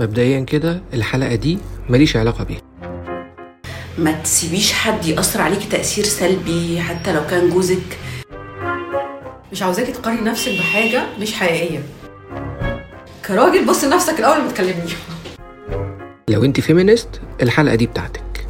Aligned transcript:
مبدئيا 0.00 0.40
كده 0.40 0.82
الحلقة 0.94 1.34
دي 1.34 1.58
ماليش 1.88 2.16
علاقة 2.16 2.44
بيها. 2.44 2.60
ما 3.98 4.12
تسيبيش 4.12 4.72
حد 4.72 5.06
يأثر 5.06 5.40
عليكي 5.40 5.68
تأثير 5.68 6.04
سلبي 6.04 6.80
حتى 6.80 7.12
لو 7.12 7.26
كان 7.26 7.50
جوزك. 7.50 7.98
مش 9.52 9.62
عاوزاكي 9.62 9.92
تقارني 9.92 10.20
نفسك 10.20 10.52
بحاجة 10.58 11.06
مش 11.20 11.32
حقيقية. 11.32 11.82
كراجل 13.26 13.66
بص 13.66 13.84
لنفسك 13.84 14.18
الأول 14.18 14.42
ما 14.42 14.48
تكلمني 14.48 14.92
لو 16.28 16.44
انت 16.44 16.60
فيمينست 16.60 17.08
الحلقة 17.42 17.74
دي 17.74 17.86
بتاعتك. 17.86 18.46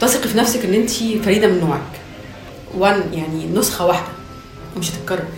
تثقي 0.00 0.28
في 0.28 0.38
نفسك 0.38 0.64
إن 0.64 0.74
انت 0.74 0.90
فريدة 1.24 1.46
من 1.46 1.60
نوعك. 1.60 2.00
وان 2.74 3.12
يعني 3.12 3.46
نسخة 3.46 3.86
واحدة 3.86 4.12
ومش 4.76 4.90
هتتكرر. 4.90 5.28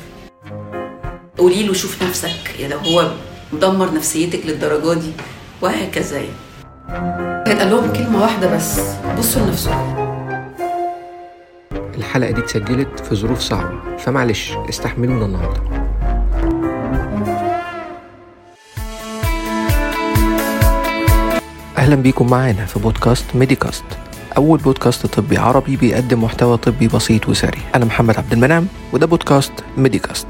قولي 1.39 1.63
له 1.63 1.73
شوف 1.73 2.03
نفسك 2.03 2.55
لو 2.71 2.79
هو 2.79 3.11
مدمر 3.53 3.95
نفسيتك 3.95 4.47
للدرجة 4.47 5.01
دي 5.01 5.13
وهكذا 5.63 6.17
يعني. 6.17 6.31
هيتقال 7.47 7.71
لهم 7.71 7.93
كلمة 7.93 8.23
واحدة 8.23 8.57
بس 8.57 8.81
بصوا 9.19 9.43
لنفسكم. 9.43 9.97
الحلقة 11.95 12.31
دي 12.31 12.41
اتسجلت 12.41 13.01
في 13.01 13.15
ظروف 13.15 13.41
صعبة 13.41 13.97
فمعلش 13.99 14.53
استحملونا 14.69 15.27
النهاردة. 15.27 15.61
أهلا 21.79 21.95
بيكم 21.95 22.31
معانا 22.31 22.67
في 22.67 22.79
بودكاست 22.79 23.25
ميديكاست. 23.35 23.85
أول 24.37 24.59
بودكاست 24.59 25.07
طبي 25.07 25.39
عربي 25.39 25.77
بيقدم 25.77 26.25
محتوى 26.25 26.57
طبي 26.57 26.89
بسيط 26.89 27.29
وسريع. 27.29 27.63
أنا 27.75 27.85
محمد 27.85 28.17
عبد 28.17 28.33
المنعم 28.33 28.67
وده 28.93 29.07
بودكاست 29.07 29.53
ميديكاست. 29.77 30.27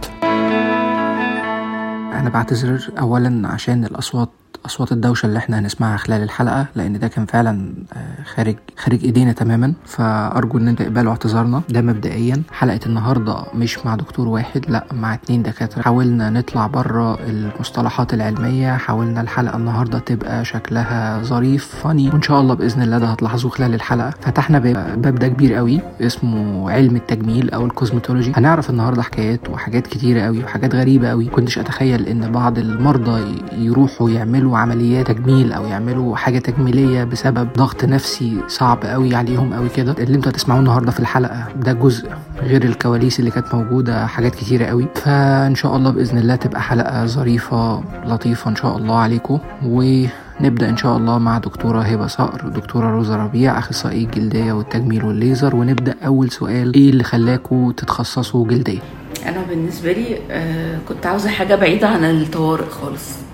أنا 2.21 2.31
بعتذر 2.31 2.91
أولا 2.99 3.49
عشان 3.49 3.85
الأصوات 3.85 4.29
أصوات 4.67 4.93
الدوشة 4.93 5.27
اللي 5.27 5.39
إحنا 5.39 5.59
هنسمعها 5.59 5.97
خلال 5.97 6.23
الحلقة 6.23 6.67
لأن 6.75 6.99
ده 6.99 7.09
كان 7.09 7.27
فعلا 7.27 7.75
آه، 7.93 8.23
خارج 8.35 8.57
خارج 8.77 9.05
إيدينا 9.05 9.33
تماما. 9.33 9.73
فأرجو 9.87 10.59
إن 10.59 10.69
أنتوا 10.69 10.87
تقبلوا 10.87 11.11
اعتذارنا 11.13 11.63
ده 11.69 11.81
مبدئيا. 11.81 12.43
حلقة 12.53 12.81
النهاردة 12.87 13.37
مش 13.55 13.87
مع 13.87 13.95
دكتور 13.95 14.29
واحد 14.29 14.65
لأ 14.71 14.85
مع 14.93 15.15
اتنين 15.15 15.43
دكاترة. 15.43 15.83
حاولنا 15.83 16.31
نطلع 16.31 16.67
بره 16.67 17.19
المصطلحات 17.29 18.15
العلمية. 18.15 18.77
حاولنا 18.77 19.21
الحلقة 19.21 19.57
النهاردة 19.57 19.99
تبقى 19.99 20.45
شكلها 20.45 21.23
ظريف 21.23 21.67
funny 21.83 22.09
وإن 22.09 22.23
شاء 22.23 22.41
الله 22.41 22.55
بإذن 22.55 22.83
الله 22.83 22.99
ده 22.99 23.07
هتلاحظوه 23.07 23.51
خلال 23.51 23.75
الحلقة. 23.75 24.11
فتحنا 24.21 24.59
باب 24.59 25.03
باب 25.03 25.15
ده 25.15 25.29
كبير 25.29 25.55
قوي 25.55 25.81
اسمه 26.01 26.71
علم 26.71 26.97
التجميل 26.97 27.51
أو 27.51 27.67
ال 27.67 27.72
cosmetology 27.72 28.33
هنعرف 28.37 28.71
النهاردة 28.71 29.03
حكايات 29.03 29.51
وحاجات 29.51 29.87
كتيرة 29.87 30.21
قوي 30.21 30.45
وحاجات 30.45 30.75
غريبة 30.75 31.09
قوي. 31.09 31.25
كنتش 31.25 31.59
أتخيل 31.59 32.07
إن 32.07 32.33
بعض 32.33 32.59
المرضى 32.59 33.35
يروحوا 33.53 34.11
يعملوا 34.11 34.56
عمليات 34.57 35.07
تجميل 35.11 35.53
أو 35.53 35.67
يعملوا 35.67 36.17
حاجة 36.17 36.39
تجميلية 36.39 37.05
بسبب 37.05 37.49
ضغط 37.57 37.85
نفسي 37.85 38.41
صعب 38.49 38.85
قوي 38.85 39.15
عليهم 39.15 39.55
قوي 39.55 39.69
كده. 39.69 39.93
اللي 39.99 40.17
أنتوا 40.17 40.33
هتسمعوه 40.33 40.61
النهارده 40.61 40.91
في 40.91 41.01
الحلقة 41.01 41.45
ده 41.57 41.73
جزء 41.73 42.09
غير 42.43 42.65
الكواليس 42.65 43.21
اللي 43.21 43.31
كانت 43.31 43.55
موجودة 43.55 44.07
حاجات 44.07 44.35
كتيرة 44.35 44.65
قوي 44.67 44.87
فإن 44.95 45.55
شاء 45.55 45.77
الله 45.77 45.91
بإذن 45.91 46.19
الله 46.19 46.37
تبقى 46.37 46.63
حلقة 46.63 47.07
ظريفة 47.07 47.83
لطيفة 48.07 48.51
إن 48.51 48.57
شاء 48.57 48.77
الله 48.77 48.99
عليكم. 48.99 49.39
ونبدأ 49.65 50.69
إن 50.69 50.77
شاء 50.77 50.97
الله 50.97 51.19
مع 51.19 51.39
دكتورة 51.39 51.81
هبة 51.83 52.07
صقر 52.07 52.47
ودكتورة 52.47 52.91
روزا 52.91 53.17
ربيع 53.17 53.59
أخصائي 53.59 54.05
الجلدية 54.05 54.53
والتجميل 54.53 55.05
والليزر. 55.05 55.57
ونبدأ 55.57 55.95
أول 56.07 56.31
سؤال 56.31 56.75
إيه 56.75 56.91
اللي 56.91 57.05
خلاكوا 57.05 57.73
تتخصصوا 57.73 58.47
جلدية؟ 58.49 58.79
أنا 59.27 59.43
بالنسبة 59.49 59.93
لي 59.93 60.19
آه، 60.31 60.79
كنت 60.89 61.07
عاوزة 61.07 61.31
حاجة 61.31 61.55
بعيدة 61.55 61.89
عن 61.89 62.05
الطوارئ 62.05 62.69
خالص. 62.71 63.26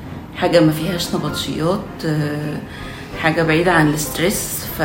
حاجة 0.42 0.60
ما 0.60 0.72
فيهاش 0.72 1.14
نبطشيات 1.14 1.80
آه، 2.06 2.56
حاجة 3.20 3.42
بعيدة 3.42 3.72
عن 3.72 3.88
ال 3.88 3.99
stress 3.99 4.66
ف 4.78 4.82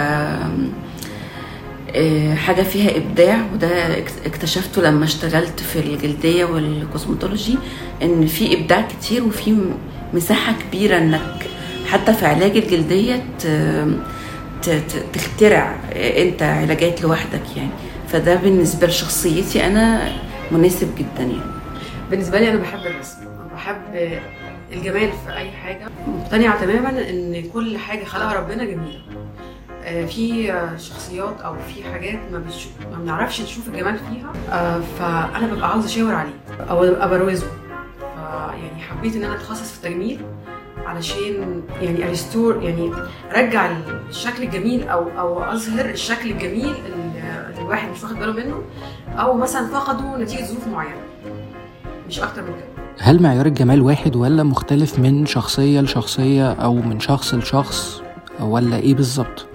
آه، 1.96 2.36
حاجة 2.36 2.62
فيها 2.62 2.98
إبداع 2.98 3.38
وده 3.54 3.98
اك- 3.98 4.12
اكتشفته 4.26 4.82
لما 4.82 5.06
اشتغلت 5.06 5.60
في 5.60 5.80
الجلدية 5.80 6.46
وال 6.46 6.63
cosmetology 6.63 7.58
إن 8.04 8.28
في 8.28 8.58
إبداع 8.60 8.82
كتير 8.82 9.24
وفي 9.24 9.52
م- 9.52 9.78
مساحة 10.14 10.54
كبيرة 10.68 10.98
إنك 10.98 11.48
حتى 11.92 12.14
في 12.14 12.26
علاج 12.26 12.58
ت- 14.80 15.06
تخترع 15.14 15.76
أنت 15.96 16.42
علاجات 16.44 17.02
لوحدك 17.02 17.58
يعني. 17.58 17.70
فده 18.10 18.36
بالنسبة 18.36 18.88
لشخصيتي 18.88 19.66
أنا 19.66 20.12
مناسب 20.52 20.96
جدا 20.98 21.24
يعني. 21.24 21.52
بالنسبة 22.12 22.40
لي 22.40 22.50
أنا 22.50 22.58
بحب 22.60 22.80
الرسم 22.80 23.18
بحب 23.56 23.82
الجمال 24.74 25.12
في 25.26 25.34
أي 25.38 25.52
حاجة. 25.52 25.88
مقتنعة 26.08 26.62
تماما 26.62 27.10
إن 27.10 27.50
كل 27.54 27.78
حاجة 27.78 28.04
خلقها 28.06 28.34
ربنا 28.34 28.64
جميلة. 28.66 29.00
آه، 29.84 30.06
في 30.06 30.48
شخصيات 30.78 31.42
أو 31.42 31.56
في 31.56 31.84
حاجات 31.84 32.20
ما 32.32 32.40
بتشوف 32.40 32.72
ما 32.92 32.98
بنعرفش 32.98 33.42
نشوف 33.42 33.68
الجمال 33.68 33.98
فيها 33.98 34.34
آه، 34.52 34.80
فأنا 35.00 35.48
ببقى 35.54 35.70
عاوزة 35.70 35.86
أشاور 35.88 36.16
عليه 36.16 36.34
أو 36.70 36.84
أبقى 36.84 37.10
بروزه. 37.10 37.48
فيعني 38.16 38.82
حبيت 38.90 39.16
إن 39.16 39.24
أنا 39.24 39.36
أتخصص 39.36 39.72
في 39.72 39.78
التجميل 39.86 40.20
علشان 40.86 41.64
يعني 41.82 42.06
اريستور 42.08 42.64
يعني 42.64 42.92
أرجع 43.36 43.72
الشكل 44.10 44.44
الجميل 44.44 44.88
أو 44.90 45.10
أو 45.20 45.44
أظهر 45.44 45.86
الشكل 45.86 46.32
الجميل 46.32 46.74
اللي 46.86 47.62
الواحد 47.62 47.90
مش 47.90 48.04
واخد 48.04 48.16
باله 48.16 48.34
منه 48.34 48.62
أو 49.20 49.34
مثلا 49.38 49.68
فقده 49.68 50.18
نتيجة 50.18 50.44
ظروف 50.46 50.68
معينة. 50.68 51.02
مش 52.08 52.20
أكتر 52.20 52.42
من 52.42 52.48
كده. 52.48 52.77
هل 53.00 53.22
معيار 53.22 53.46
الجمال 53.46 53.82
واحد 53.82 54.16
ولا 54.16 54.44
مختلف 54.44 55.00
من 55.00 55.26
شخصية 55.26 55.82
لشخصية 55.82 56.52
أو 56.52 56.74
من 56.74 57.00
شخص 57.00 57.34
لشخص 57.34 58.02
ولا 58.40 58.78
إيه 58.78 58.94
بالظبط؟ 58.96 59.46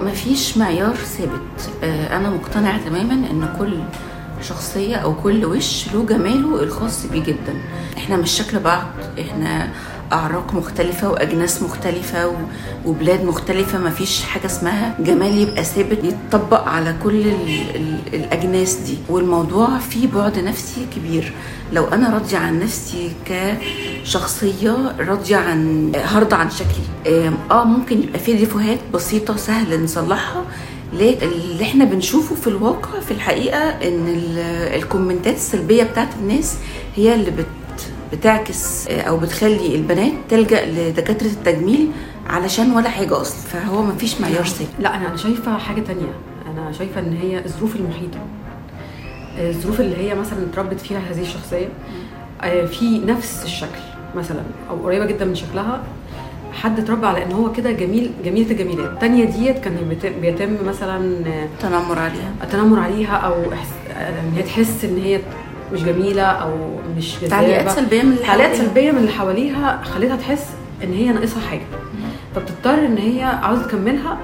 مفيش 0.00 0.58
معيار 0.58 0.94
ثابت. 0.94 1.70
آه، 1.82 2.16
أنا 2.16 2.30
مقتنعة 2.30 2.84
تماما 2.84 3.12
إن 3.12 3.54
كل 3.58 3.78
شخصية 4.42 4.96
أو 4.96 5.14
كل 5.14 5.44
وش 5.44 5.94
له 5.94 6.06
جماله 6.06 6.62
الخاص 6.62 7.06
بيه 7.06 7.22
جدا. 7.22 7.54
إحنا 7.96 8.16
مش 8.16 8.30
شكل 8.30 8.58
بعض. 8.58 8.86
إحنا 9.20 9.68
أعراق 10.12 10.54
مختلفة 10.54 11.10
وأجناس 11.10 11.62
مختلفة 11.62 12.32
وبلاد 12.86 13.24
مختلفة. 13.24 13.78
مفيش 13.78 14.22
حاجة 14.22 14.46
اسمها 14.46 14.94
جمال 15.00 15.38
يبقى 15.38 15.64
ثابت 15.64 15.98
يتطبق 16.04 16.68
على 16.68 16.94
كل 17.04 17.20
ال 17.20 17.48
ال 17.74 17.98
الأجناس 18.14 18.74
دي. 18.74 18.98
والموضوع 19.08 19.78
فيه 19.78 20.06
بعد 20.14 20.38
نفسي 20.38 20.86
كبير. 20.96 21.32
لو 21.72 21.84
أنا 21.84 22.10
راضية 22.14 22.38
عن 22.38 22.60
نفسي 22.60 23.12
كشخصية 24.04 24.92
راضية 25.00 25.36
عن 25.36 25.92
هرضى 25.96 26.36
عن 26.36 26.50
شكلي. 26.50 27.16
آه 27.50 27.64
ممكن 27.64 28.02
يبقى 28.02 28.18
في 28.18 28.32
ديفوهات 28.32 28.78
بسيطة 28.94 29.36
سهل 29.36 29.84
نصلحها 29.84 30.44
لكن 30.92 31.26
اللي 31.28 31.62
إحنا 31.64 31.84
بنشوفه 31.84 32.34
في 32.34 32.46
الواقع 32.46 33.00
في 33.00 33.10
الحقيقة 33.10 33.58
إن 33.58 34.08
ال- 34.08 34.38
الكومنتات 34.82 35.34
السلبية 35.36 35.82
بتاعت 35.82 36.08
الناس 36.20 36.56
هي 36.96 37.14
اللي 37.14 37.30
بت 37.30 37.46
بتعكس 38.12 38.88
آه، 38.88 39.00
أو 39.00 39.16
بتخلي 39.16 39.74
البنات 39.74 40.12
تلجأ 40.28 40.66
لدكاترة 40.66 41.26
التجميل 41.26 41.90
علشان 42.26 42.72
ولا 42.72 42.88
حاجة 42.88 43.20
أصلا. 43.20 43.36
فهو 43.40 43.82
مفيش 43.82 44.20
معيار 44.20 44.44
ثابت. 44.44 44.70
لا 44.78 44.96
أنا 44.96 45.08
أنا 45.08 45.16
شايفة 45.16 45.58
حاجة 45.58 45.80
تانية. 45.80 46.12
أنا 46.50 46.72
شايفة 46.72 47.00
إن 47.00 47.16
هي 47.22 47.44
الظروف 47.44 47.76
المحيطة. 47.76 48.18
الظروف 49.38 49.80
اللي 49.80 49.96
هي 49.96 50.14
مثلا 50.14 50.38
اتربت 50.52 50.80
فيها 50.80 50.98
هذه 51.10 51.20
الشخصية 51.22 51.68
آه، 52.42 52.66
في 52.66 52.98
نفس 52.98 53.44
الشكل 53.44 53.80
مثلا 54.16 54.42
أو 54.70 54.76
قريبة 54.84 55.06
جدا 55.06 55.24
من 55.24 55.34
شكلها. 55.34 55.82
حد 56.52 56.78
اتربى 56.80 57.06
على 57.06 57.24
إن 57.24 57.32
هو 57.32 57.52
كده 57.52 57.70
جميل 57.70 58.10
جميلة 58.24 58.50
الجميلات. 58.50 58.90
التانية 58.90 59.24
ديت 59.24 59.58
كان 59.58 59.76
بيتم, 60.22 60.56
مثلا 60.66 61.26
آه، 61.26 61.48
تنمر 61.60 61.98
عليها. 61.98 62.32
التنمر 62.42 62.80
عليها 62.80 63.16
أو 63.16 63.34
إن 63.96 64.32
هي 64.36 64.42
تحس 64.42 64.84
إن 64.84 64.98
هي 65.04 65.20
مش 65.72 65.82
جميلة 65.82 66.22
أو 66.22 66.50
مش 66.96 67.14
جذابة. 67.22 67.28
تعليقات 67.30 67.70
سلبية 67.70 68.02
من 68.02 68.12
اللي 68.12 68.22
تعليقات 68.26 68.50
حواليها. 68.50 68.66
سلبية 68.68 68.90
من 68.92 68.98
اللي 68.98 69.10
حواليها 69.12 69.80
خلتها 69.84 70.16
تحس 70.16 70.44
إن 70.84 70.92
هي 70.92 71.08
ناقصها 71.12 71.40
حاجة. 71.50 71.66
فبتضطر 72.34 72.74
إن 72.86 72.98
هي 72.98 73.22
عاوزة 73.22 73.62
تكملها 73.62 74.18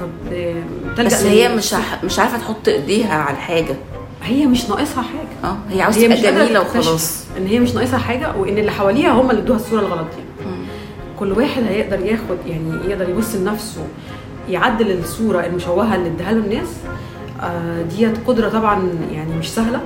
فبتلجأ 0.00 1.04
بس 1.16 1.24
هي 1.24 1.56
مش 1.56 1.74
مش 2.04 2.18
عارفة 2.18 2.38
تحط 2.38 2.68
إيديها 2.68 3.14
على 3.14 3.36
الحاجة 3.36 3.74
هي 4.22 4.46
مش 4.46 4.68
ناقصها 4.68 5.02
حاجة. 5.02 5.50
آه 5.52 5.56
هي 5.70 5.82
عاوزة 5.82 6.06
تبقى 6.06 6.22
جميلة 6.22 6.60
وخلاص. 6.60 7.24
إن 7.38 7.46
هي 7.46 7.60
مش 7.60 7.74
ناقصها 7.74 7.98
حاجة 7.98 8.36
وإن 8.36 8.58
اللي 8.58 8.70
حواليها 8.70 9.10
هم 9.12 9.30
اللي 9.30 9.42
ادوها 9.42 9.58
الصورة 9.58 9.80
الغلط 9.80 10.06
دي 10.16 10.46
مم. 10.46 10.62
كل 11.18 11.32
واحد 11.32 11.62
هيقدر 11.62 12.00
ياخد 12.06 12.36
يعني 12.46 12.90
يقدر 12.90 13.08
يبص 13.08 13.34
لنفسه 13.34 13.80
يعدل 14.48 14.90
الصورة 14.98 15.46
المشوهة 15.46 15.94
اللي 15.94 16.08
اداها 16.08 16.32
له 16.32 16.38
الناس. 16.44 16.68
آه، 17.42 17.82
ديت 17.82 18.16
قدرة 18.26 18.48
طبعا 18.48 18.88
يعني 19.12 19.34
مش 19.34 19.50
سهلة. 19.50 19.80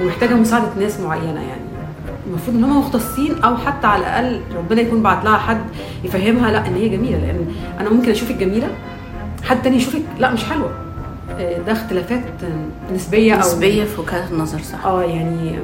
ومحتاجة 0.00 0.34
مساعدة 0.34 0.68
ناس 0.80 1.00
معينة 1.00 1.40
يعني. 1.40 1.60
المفروض 2.26 2.56
إن 2.56 2.64
هم 2.64 2.78
مختصين 2.80 3.42
أو 3.42 3.56
حتى 3.56 3.86
على 3.86 4.00
الأقل 4.02 4.40
ربنا 4.56 4.80
يكون 4.80 5.02
بعت 5.02 5.24
لها 5.24 5.38
حد 5.38 5.60
يفهمها 6.04 6.50
لأ 6.52 6.66
إن 6.66 6.74
هي 6.74 6.88
جميلة 6.88 7.18
لأن 7.18 7.46
أنا 7.80 7.90
ممكن 7.90 8.10
اشوفك 8.10 8.34
جميله 8.36 8.68
حد 9.44 9.62
تاني 9.62 9.76
يشوفك 9.76 10.02
لأ 10.18 10.30
مش 10.32 10.44
حلوة. 10.44 10.70
آه، 11.38 11.58
ده 11.58 11.72
اختلافات 11.72 12.24
نسبية 12.94 13.34
أو 13.34 13.38
نسبية 13.40 13.84
في 13.84 14.00
وجهات 14.00 14.30
النظر 14.30 14.58
صح. 14.58 14.84
آه 14.86 15.02
يعني 15.02 15.58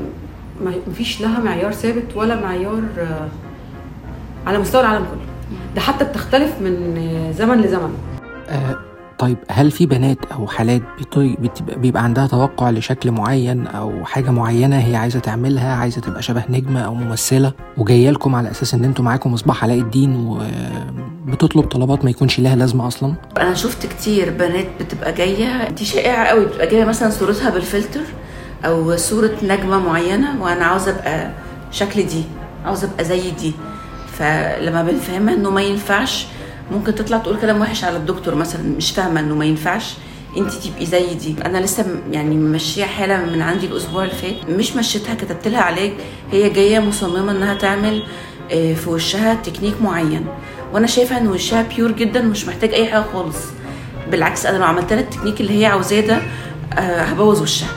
ما 0.64 0.72
مفيش 0.88 1.20
لها 1.20 1.40
معيار 1.40 1.72
ثابت 1.72 2.16
ولا 2.16 2.40
معيار 2.40 2.82
آه، 2.98 3.28
على 4.46 4.58
مستوى 4.58 4.80
العالم 4.80 5.04
كله. 5.04 5.56
ده 5.74 5.80
حتى 5.80 6.04
بتختلف 6.04 6.52
من 6.60 6.96
آه، 6.98 7.32
زمن 7.32 7.60
لزمن. 7.60 7.94
طيب 9.18 9.36
هل 9.50 9.70
في 9.70 9.86
بنات 9.86 10.18
أو 10.32 10.46
حالات 10.46 10.82
بيبقى 11.76 12.04
عندها 12.04 12.26
توقع 12.26 12.70
لشكل 12.70 13.10
معين 13.10 13.66
أو 13.66 14.04
حاجة 14.04 14.30
معينة 14.30 14.76
هي 14.78 14.96
عايزة 14.96 15.18
تعملها 15.20 15.74
عايزة 15.74 16.00
تبقى 16.00 16.22
شبه 16.22 16.44
نجمة 16.50 16.80
أو 16.80 16.94
ممثلة؟ 16.94 17.52
وجاية 17.76 18.10
لكم 18.10 18.34
على 18.34 18.50
أساس 18.50 18.74
إن 18.74 18.84
أنتوا 18.84 19.04
معاكم 19.04 19.32
مصباح 19.32 19.64
علاء 19.64 19.78
الدين 19.78 20.16
وبتطلب 21.26 21.64
طلبات 21.64 22.04
ما 22.04 22.10
يكونش 22.10 22.40
لها 22.40 22.56
لازمة 22.56 22.86
أصلا؟ 22.86 23.14
أنا 23.40 23.54
شفت 23.54 23.86
كتير 23.86 24.30
بنات 24.30 24.66
بتبقى 24.80 25.12
جاية 25.12 25.70
دي 25.70 25.84
شائعة 25.84 26.24
قوي 26.24 26.44
بتبقى 26.44 26.66
جاية 26.66 26.84
مثلا 26.84 27.10
صورتها 27.10 27.50
بالفلتر 27.50 28.02
أو 28.64 28.96
صورة 28.96 29.32
نجمة 29.42 29.78
معينة 29.78 30.42
وأنا 30.42 30.64
عاوزة 30.64 30.90
أبقى 30.90 31.30
شكل 31.70 32.06
دي 32.06 32.22
عاوزة 32.64 32.88
أبقى 32.92 33.04
زي 33.04 33.30
دي. 33.30 33.52
فلما 34.12 34.82
بنفهمها 34.82 35.34
إنه 35.34 35.50
ما 35.50 35.62
ينفعش 35.62 36.26
ممكن 36.70 36.94
تطلع 36.94 37.18
تقول 37.18 37.36
كلام 37.40 37.60
وحش 37.60 37.84
على 37.84 37.96
الدكتور 37.96 38.34
مثلا 38.34 38.62
مش 38.76 38.90
فاهمة 38.90 39.20
إنه 39.20 39.34
ما 39.34 39.44
ينفعش. 39.44 39.94
انت 40.36 40.52
تبقي 40.52 40.86
زي 40.86 41.14
دي. 41.14 41.34
أنا 41.44 41.58
لسه 41.58 41.86
يعني 42.10 42.34
ممشية 42.36 42.84
حالة 42.84 43.24
من 43.24 43.42
عندي 43.42 43.66
الأسبوع 43.66 44.04
اللي 44.04 44.14
فات. 44.14 44.50
مش 44.50 44.76
مشيتها 44.76 45.14
كتبت 45.14 45.48
لها 45.48 45.60
علاج. 45.60 45.92
هي 46.32 46.50
جاية 46.50 46.78
مصممة 46.78 47.32
إنها 47.32 47.54
تعمل 47.54 48.02
آه، 48.52 48.74
في 48.74 48.90
وشها 48.90 49.34
تكنيك 49.34 49.82
معين. 49.82 50.26
وأنا 50.72 50.86
شايفة 50.86 51.18
إن 51.18 51.28
وشها 51.28 51.62
pure 51.62 51.92
جدا 51.92 52.22
مش 52.22 52.46
محتاج 52.48 52.74
أي 52.74 52.86
حاجة 52.86 53.04
خالص. 53.12 53.36
بالعكس 54.10 54.46
أنا 54.46 54.58
لو 54.58 54.64
عملت 54.64 54.92
لها 54.92 55.00
التكنيك 55.02 55.40
اللي 55.40 55.60
هي 55.60 55.66
عاوزاه 55.66 56.00
ده 56.00 56.18
آه، 56.78 57.02
هبوظ 57.02 57.42
وشها. 57.42 57.68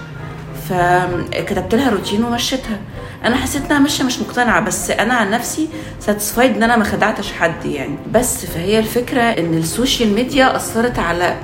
فكتبت 0.70 1.76
لها 1.76 1.90
روتين 1.90 2.24
ومشيتها. 2.24 2.80
أنا 3.26 3.36
حسيت 3.36 3.66
إنها 3.66 3.80
ماشية 3.80 4.04
مش 4.04 4.20
مقتنعة 4.20 4.62
بس 4.62 4.92
أنا 4.92 5.14
عن 5.14 5.32
نفسي 5.32 5.68
satisfied 6.00 6.56
إن 6.56 6.64
أنا 6.64 6.76
ما 6.78 6.84
خدعتش 6.84 7.32
حد 7.32 7.66
يعني. 7.66 7.96
بس 8.14 8.46
فهي 8.46 8.80
الفكرة 8.80 9.22
إن 9.22 9.54
السوشيال 9.58 10.14
ميديا 10.14 10.56
أثرت 10.56 11.00
على 11.00 11.38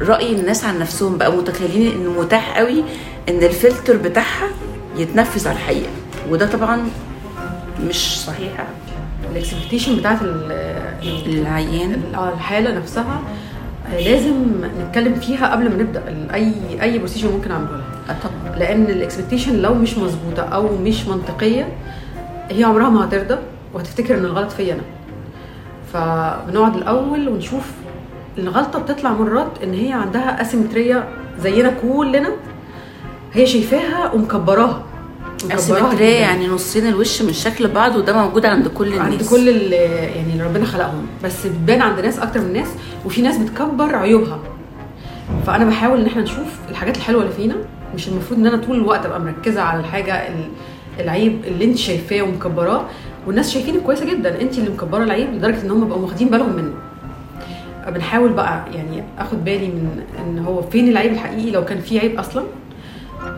رأي 0.00 0.32
الناس 0.32 0.64
عن 0.64 0.78
نفسهم 0.78 1.18
بقى 1.18 1.32
متخيلين 1.32 1.92
انه 1.92 2.10
متاح 2.20 2.58
قوي 2.58 2.84
إن 3.28 3.42
الفلتر 3.42 3.96
بتاعها 3.96 4.48
يتنفذ 4.96 5.48
على 5.48 5.56
الحقيقة. 5.56 5.90
وده 6.30 6.46
طبعا 6.46 6.88
مش 7.88 8.20
صحيح. 8.20 8.52
ال 9.32 9.37
expectation 9.37 9.96
بتاعت 9.96 10.22
ال- 10.22 10.52
ال- 11.02 11.38
العيان. 11.40 11.92
ال- 11.92 12.14
آه، 12.14 12.32
الحاله 12.34 12.70
نفسها 12.78 13.22
لازم 13.98 14.34
نتكلم 14.80 15.14
فيها 15.14 15.52
قبل 15.52 15.68
ما 15.70 15.76
نبدأ. 15.76 16.02
اي 16.34 16.52
أي 16.82 16.98
procedure 16.98 17.30
ممكن 17.30 17.50
أعمله. 17.50 17.70
لها 18.08 18.18
طبعا 18.22 18.56
لأن 18.56 18.82
ال 18.84 18.91
expectation 18.91 19.62
لو 19.62 19.74
مش 19.74 19.98
مظبوطة 19.98 20.42
أو 20.42 20.76
مش 20.76 21.06
منطقية 21.08 21.68
هي 22.50 22.64
عمرها 22.64 22.90
ما 22.90 23.04
هترضى 23.04 23.38
وهتفتكر 23.74 24.18
إن 24.18 24.24
الغلط 24.24 24.50
فيا 24.50 24.74
أنا. 24.74 24.82
فبنقعد 25.92 26.76
الأول 26.76 27.28
ونشوف 27.28 27.70
الغلطة 28.38 28.78
بتطلع 28.78 29.12
مرات 29.12 29.62
إن 29.64 29.74
هي 29.74 29.92
عندها 29.92 30.42
asymmetry 30.42 31.08
زينا 31.40 31.72
كلنا 31.82 32.30
هي 33.32 33.46
شايفاها 33.46 34.12
ومكبراها. 34.12 34.82
جداً. 35.44 36.04
يعني 36.20 36.46
نصين 36.48 36.86
الوش 36.86 37.22
من 37.22 37.32
شكل 37.32 37.68
بعض 37.68 37.96
وده 37.96 38.12
موجود 38.24 38.46
عند 38.46 38.68
كل 38.68 38.86
الناس. 38.86 39.00
عند 39.00 39.22
كل 39.30 39.48
يعني 39.72 40.32
اللي 40.32 40.44
ربنا 40.44 40.64
خلقهم. 40.64 41.06
بس 41.24 41.46
بتبان 41.46 41.82
عند 41.82 42.00
ناس 42.00 42.18
أكتر 42.18 42.40
من 42.40 42.52
ناس 42.52 42.68
وفي 43.06 43.22
ناس 43.22 43.36
بتكبر 43.38 43.96
عيوبها. 43.96 44.38
فأنا 45.46 45.64
بحاول 45.64 46.00
إن 46.00 46.06
إحنا 46.06 46.22
نشوف 46.22 46.46
الحاجات 46.70 46.96
الحلوة 46.96 47.22
اللي 47.22 47.32
فينا. 47.34 47.54
مش 47.94 48.08
المفروض 48.08 48.40
إن 48.40 48.46
أنا 48.46 48.56
طول 48.56 48.76
الوقت 48.76 49.06
أبقى 49.06 49.20
مركزة 49.20 49.62
على 49.62 49.80
الحاجة 49.80 50.14
ال- 50.14 50.48
العيب 51.00 51.40
اللي 51.44 51.64
أنت 51.64 51.76
شايفاه 51.78 52.22
ومكبراه. 52.22 52.84
والناس 53.26 53.50
شايفينك 53.54 53.82
كويسة 53.82 54.04
جدا. 54.14 54.40
أنت 54.40 54.58
اللي 54.58 54.70
مكبرة 54.70 55.04
العيب 55.04 55.34
لدرجة 55.34 55.62
إن 55.62 55.70
هم 55.70 55.88
بقوا 55.88 56.02
واخدين 56.02 56.28
بالهم 56.28 56.52
منه. 56.56 56.72
بنحاول 57.88 58.32
بقى 58.32 58.64
يعني 58.74 59.02
آخد 59.18 59.44
بالي 59.44 59.66
من 59.66 60.02
إن 60.18 60.38
هو 60.38 60.62
فين 60.62 60.88
العيب 60.88 61.12
الحقيقي 61.12 61.50
لو 61.50 61.64
كان 61.64 61.80
في 61.80 61.98
عيب 61.98 62.18
أصلا. 62.18 62.44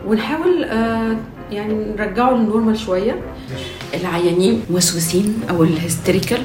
ونحاول 0.07 0.63
آه 0.63 1.15
يعني 1.53 1.73
نرجعه 1.97 2.31
للنورمال 2.31 2.77
شوية. 2.79 3.21
العيانين 3.93 4.61
موسوسين 4.69 5.39
أو 5.49 5.63
ال 5.63 5.70
hysterical 5.70 6.41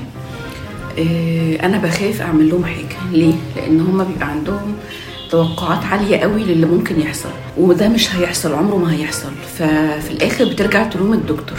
آه، 0.98 1.66
أنا 1.66 1.78
بخاف 1.78 2.20
أعمل 2.20 2.48
لهم 2.48 2.64
حاجة. 2.64 2.96
ليه؟ 3.12 3.34
لأن 3.56 3.80
هم 3.80 4.04
بيبقى 4.04 4.28
عندهم 4.28 4.74
توقعات 5.30 5.84
عالية 5.84 6.16
قوي 6.16 6.44
للي 6.44 6.66
ممكن 6.66 7.00
يحصل. 7.00 7.28
وده 7.58 7.88
مش 7.88 8.14
هيحصل 8.16 8.54
عمره 8.54 8.76
ما 8.76 8.94
هيحصل. 8.94 9.30
ففي 9.58 10.10
الآخر 10.10 10.44
بترجع 10.44 10.88
تلوم 10.88 11.12
الدكتور. 11.12 11.58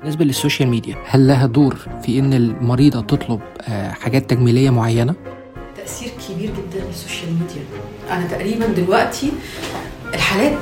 بالنسبة 0.00 0.24
للسوشيال 0.24 0.68
ميديا 0.68 0.96
هل 1.06 1.26
لها 1.28 1.46
دور 1.46 1.76
في 2.02 2.18
إن 2.18 2.32
المريضة 2.32 3.00
تطلب 3.00 3.40
آه، 3.60 3.90
حاجات 3.90 4.30
تجميلية 4.30 4.70
معينة؟ 4.70 5.14
تأثير 5.76 6.08
كبير 6.28 6.50
جدا 6.50 6.84
للسوشيال 6.88 7.30
ميديا. 7.32 7.62
أنا 8.10 8.26
تقريبا 8.26 8.66
دلوقتي 8.66 9.32
الحالات 10.14 10.58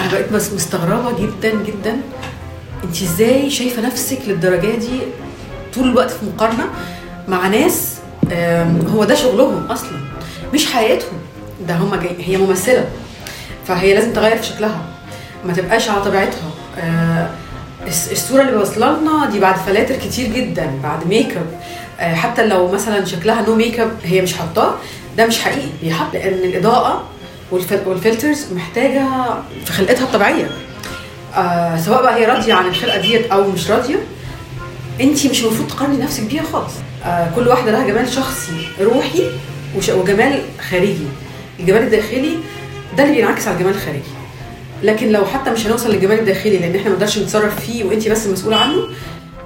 أنا 0.00 0.12
بقيت 0.12 0.32
بس 0.32 0.52
مستغربة 0.52 1.12
جدا 1.20 1.50
جدا. 1.64 1.96
أنت 2.84 3.02
إزاي 3.02 3.50
شايفة 3.50 3.82
نفسك 3.82 4.18
للدرجة 4.26 4.76
دي 4.76 5.00
طول 5.74 5.88
الوقت 5.88 6.10
في 6.10 6.24
مقارنة 6.26 6.64
مع 7.28 7.46
ناس 7.48 7.94
هو 8.94 9.04
ده 9.04 9.14
شغلهم 9.14 9.66
أصلا 9.70 10.00
مش 10.54 10.66
حياتهم. 10.66 11.18
ده 11.68 11.74
هم 11.76 11.94
جاي 11.94 12.16
هي 12.18 12.36
ممثلة 12.36 12.84
فهي 13.66 13.94
لازم 13.94 14.12
تغير 14.12 14.36
في 14.36 14.46
شكلها. 14.46 14.82
ما 15.46 15.52
تبقاش 15.52 15.88
على 15.88 16.04
طبيعتها. 16.04 16.50
آه، 16.78 17.30
الصورة 18.12 18.42
اللي 18.42 18.56
واصلة 18.56 19.00
لنا 19.00 19.26
دي 19.30 19.40
بعد 19.40 19.56
فلاتر 19.56 19.96
كتير 19.96 20.32
جدا 20.32 20.70
بعد 20.82 21.06
make 21.06 21.36
up 21.36 21.60
آه، 22.00 22.14
حتى 22.14 22.46
لو 22.46 22.68
مثلا 22.72 23.04
شكلها 23.04 23.42
no 23.42 23.54
make 23.54 23.80
up 23.80 23.90
هي 24.04 24.22
مش 24.22 24.34
حاطاه 24.34 24.74
ده 25.16 25.26
مش 25.26 25.38
حقيقي. 25.40 25.68
هي 25.82 25.92
حاطة 25.92 26.12
لأن 26.12 26.34
الإضاءة 26.34 27.02
والفلترز 27.52 28.46
محتاجة 28.52 29.06
في 29.64 29.72
خلقتها 29.72 30.04
الطبيعية. 30.04 30.50
آه 31.36 31.76
سواء 31.76 32.02
بقى 32.02 32.14
هي 32.20 32.24
راضية 32.26 32.54
عن 32.54 32.66
الخلقة 32.66 33.00
ديت 33.00 33.26
أو 33.30 33.50
مش 33.50 33.70
راضية 33.70 33.96
انت 35.00 35.26
مش 35.26 35.42
المفروض 35.44 35.68
تقارني 35.68 35.96
نفسك 36.02 36.22
بيها 36.22 36.42
خالص. 36.42 36.72
آه 37.04 37.30
كل 37.36 37.48
واحدة 37.48 37.70
لها 37.72 37.86
جمال 37.86 38.08
شخصي 38.12 38.68
روحي 38.80 39.22
وجمال 39.94 40.42
خارجي. 40.70 41.06
الجمال 41.60 41.82
الداخلي 41.82 42.36
ده 42.96 43.04
اللي 43.04 43.14
بينعكس 43.14 43.46
على 43.48 43.56
الجمال 43.56 43.74
الخارجي. 43.74 44.00
لكن 44.82 45.12
لو 45.12 45.24
حتى 45.26 45.50
مش 45.50 45.66
هنوصل 45.66 45.90
للجمال 45.90 46.18
الداخلي 46.18 46.58
لأن 46.58 46.76
إحنا 46.76 46.88
ما 46.88 46.94
نقدرش 46.94 47.18
نتصرف 47.18 47.60
فيه 47.60 47.84
وانت 47.84 48.08
بس 48.08 48.26
المسؤوله 48.26 48.56
عنه 48.56 48.82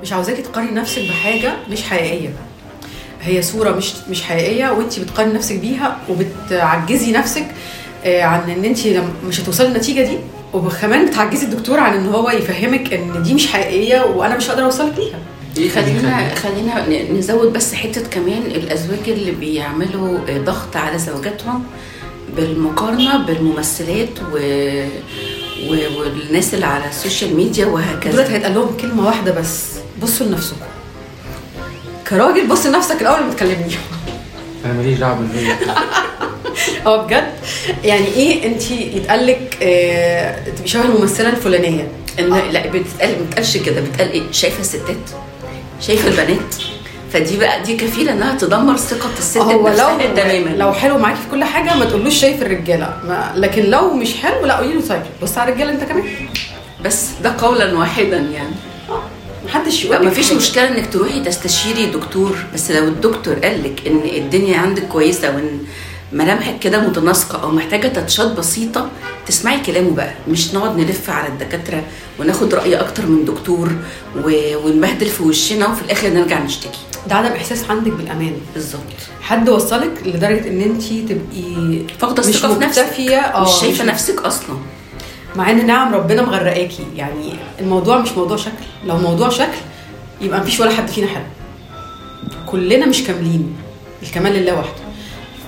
مش 0.03 0.13
عاوزاكي 0.13 0.43
تقارني 0.43 0.71
نفسك 0.71 1.03
بحاجة 1.09 1.55
مش 1.71 1.83
حقيقية. 1.83 2.29
هي 3.23 3.43
صورة 3.43 3.71
مش 3.71 3.93
مش 4.11 4.23
حقيقية 4.23 4.71
وانت 4.71 4.99
بتقارني 5.01 5.33
نفسك 5.35 5.57
بيها 5.57 5.97
وبتعجزي 6.09 7.13
نفسك 7.13 7.47
عن 8.07 8.51
إن 8.51 8.65
انت 8.65 8.79
مش 9.27 9.41
هتوصلي 9.41 9.67
للنتيجة 9.69 10.01
دي. 10.03 10.19
وكمان 10.53 11.07
بتعجزي 11.07 11.47
الدكتور 11.47 11.79
عن 11.81 11.95
إن 11.97 12.07
هو 12.09 12.31
يفهمك 12.31 12.93
إن 12.93 13.23
دي 13.23 13.35
مش 13.35 13.47
حقيقية 13.47 14.01
وأنا 14.05 14.37
مش 14.37 14.51
هقدر 14.51 14.65
أوصلك 14.65 14.93
ليها. 14.99 15.71
خلينا 15.71 16.35
خلينا 16.35 16.89
ن- 16.89 17.19
نزود 17.19 17.53
بس 17.53 17.75
حتة 17.75 18.03
كمان 18.11 18.43
الأزواج 18.43 19.09
اللي 19.09 19.31
بيعملوا 19.31 20.19
ضغط 20.45 20.77
على 20.77 20.99
زوجاتهم 20.99 21.65
بالمقارنة 22.37 23.27
بالممثلات 23.27 24.09
و... 24.33 24.37
و... 25.71 25.77
والناس 26.01 26.55
اللي 26.55 26.67
على 26.67 26.89
السوشيال 26.89 27.37
ميديا 27.37 27.65
دولت 27.65 27.75
وهكذا 27.87 28.35
هيتقال 28.35 28.55
لهم 28.55 28.77
كلمة 28.77 29.07
واحدة 29.07 29.33
بس 29.41 29.65
بصوا 30.03 30.27
لنفسكم. 30.27 30.57
كراجل 32.09 32.47
بص 32.49 32.67
لنفسك 32.67 33.03
الأول 33.03 33.21
ما 33.25 33.33
تكلمني 33.35 33.75
أنا 34.65 34.73
ماليش 34.73 34.99
دعوة 34.99 35.15
بالفيديو 35.15 35.55
آه 36.87 37.07
بجد؟ 37.07 37.33
يعني 37.85 38.07
إيه 38.07 38.47
انت 38.47 38.71
يتقال 38.71 39.27
لك 39.27 39.59
آه، 39.63 40.39
تبقي 40.57 40.69
شبه 40.69 40.85
الممثلة 40.85 41.29
الفلانية؟ 41.29 41.89
ان 42.19 42.29
لا 42.53 42.67
بتتقال 42.67 43.11
ما 43.11 43.27
بتقالش 43.31 43.57
كده 43.57 43.81
بتقال 43.81 44.11
إيه؟ 44.13 44.23
شايفة 44.33 44.61
الستات 44.61 44.97
شايفة 45.81 46.09
البنات؟ 46.09 46.55
فدي 47.13 47.37
بقى 47.37 47.63
دي 47.63 47.77
كفيلة 47.77 48.13
انها 48.13 48.39
تدمر 48.39 48.77
ثقة 48.77 49.11
الست 49.19 49.37
هو 49.39 49.69
لو 49.69 49.99
تماما. 50.17 50.51
لو 50.51 50.73
حلو 50.73 50.99
معاكي 50.99 51.19
في 51.21 51.31
كل 51.31 51.45
حاجة 51.45 51.75
ما 51.77 51.85
تقولوش 51.85 52.15
شايف 52.15 52.43
الرجالة. 52.43 52.97
ما 53.05 53.33
لكن 53.37 53.63
لو 53.65 53.95
مش 53.95 54.15
حلو 54.17 54.47
لا 54.47 54.57
قولي 54.57 54.75
له 54.75 54.81
طيب. 54.89 55.03
بص 55.23 55.39
على 55.39 55.49
الرجالة 55.53 55.73
انت 55.73 55.85
كمان. 55.85 56.05
بس 56.85 57.07
ده 57.23 57.35
قولا 57.39 57.79
واحدا 57.79 58.17
يعني. 58.17 58.55
محدش 59.47 59.85
لا 59.85 59.91
يقول 59.91 60.05
ما 60.05 60.11
لك 60.11 60.15
فيش 60.17 60.29
حاجة. 60.29 60.37
مشكلة 60.37 60.69
انك 60.69 60.93
تروحي 60.93 61.21
تستشيري 61.21 61.87
دكتور. 61.87 62.37
بس 62.55 62.71
لو 62.71 62.85
الدكتور 62.85 63.35
قال 63.35 63.63
لك 63.65 63.87
إن 63.87 64.01
الدنيا 64.17 64.59
عندك 64.59 64.83
كويسة 64.83 65.29
وإن 65.35 65.59
ملامحك 66.15 66.59
كده 66.59 66.81
متناسقة 66.81 67.43
أو 67.43 67.51
محتاجة 67.51 67.89
تاتشات 67.89 68.27
بسيطة 68.33 68.89
تسمعي 69.27 69.61
كلامه 69.61 69.91
بقى 69.95 70.15
مش 70.29 70.55
نقعد 70.55 70.77
نلف 70.79 71.11
على 71.11 71.29
الدكاترة 71.29 71.83
وناخد 72.21 72.55
رأي 72.55 72.77
أكتر 72.81 73.07
من 73.07 73.25
دكتور 73.25 73.73
و- 74.25 74.57
ونبهدل 74.67 75.07
في 75.07 75.23
وشنا 75.23 75.67
وفي 75.69 75.83
الآخر 75.83 76.09
نرجع 76.09 76.39
نشتكي. 76.43 76.79
ده 77.09 77.15
عدم 77.15 77.33
إحساس 77.33 77.71
عندك 77.71 77.93
بالأمان. 77.93 78.37
بالظبط. 78.55 78.81
حد 79.23 79.49
وصلك 79.49 79.91
لدرجة 80.07 80.49
إن 80.49 80.61
انت 80.61 80.83
تبقي 80.83 81.83
فاقدة 81.99 82.23
الثقة 82.29 82.55
في 82.55 82.61
نفسك 82.61 83.01
آه 83.01 83.43
مش 83.43 83.61
شايفة 83.61 83.85
نفسك 83.85 84.21
أصلا. 84.23 84.57
مع 85.37 85.51
إن 85.51 85.67
نعم 85.67 85.95
ربنا 85.95 86.23
مغرقاكي. 86.23 86.87
يعني 86.97 87.35
الموضوع 87.61 87.99
مش 87.99 88.13
موضوع 88.13 88.37
شكل. 88.37 88.65
لو 88.87 88.97
موضوع 88.97 89.29
شكل 89.29 89.59
يبقى 90.21 90.41
مفيش 90.41 90.61
ولا 90.61 90.71
حد 90.71 90.89
فينا 90.89 91.07
حلو. 91.07 91.25
كلنا 92.47 92.87
مش 92.87 93.03
كاملين. 93.05 93.57
الكمال 94.03 94.33
لله 94.33 94.55
وحده. 94.55 94.84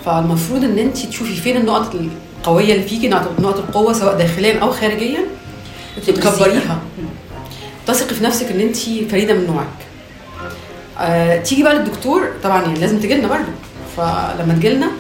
فالمفروض 0.07 0.65
إن 0.65 0.79
انت 0.79 0.99
تشوفي 0.99 1.35
فين 1.35 1.57
النقط 1.57 1.95
القوية 1.95 2.75
اللي 2.75 2.89
فيكي 2.89 3.09
نقط 3.09 3.59
القوة 3.59 3.93
سواء 3.93 4.17
داخليا 4.19 4.59
أو 4.59 4.73
خارجيا 4.73 5.21
تكبريها 6.07 6.79
تثقي 7.87 8.15
في 8.15 8.25
نفسك 8.25 8.47
إن 8.53 8.61
انت 8.61 8.77
فريدة 9.11 9.35
من 9.35 9.47
نوعك. 9.47 9.67
آه، 10.99 11.37
تيجي 11.43 11.63
بقى 11.63 11.75
للدكتور 11.75 12.29
طبعا 12.43 12.63
يعني 12.63 12.79
لازم 12.79 12.99
تجي 12.99 13.15
لنا 13.15 13.29
برضه. 13.29 13.53
فلما 13.97 14.55
تجي 14.59 14.69
لنا 14.69 14.91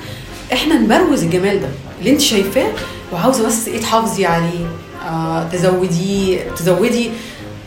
إحنا 0.53 0.75
نبروز 0.75 1.23
الجمال 1.25 1.61
ده 1.61 1.69
اللي 1.99 2.11
انت 2.11 2.21
شايفاه 2.21 2.67
وعاوزة 3.13 3.47
بس 3.47 3.69
إيه 3.69 3.81
تحافظي 3.81 4.27
عليه 4.27 4.67
آه 5.09 5.49
تزوديه 5.53 6.51
تزودي 6.57 7.11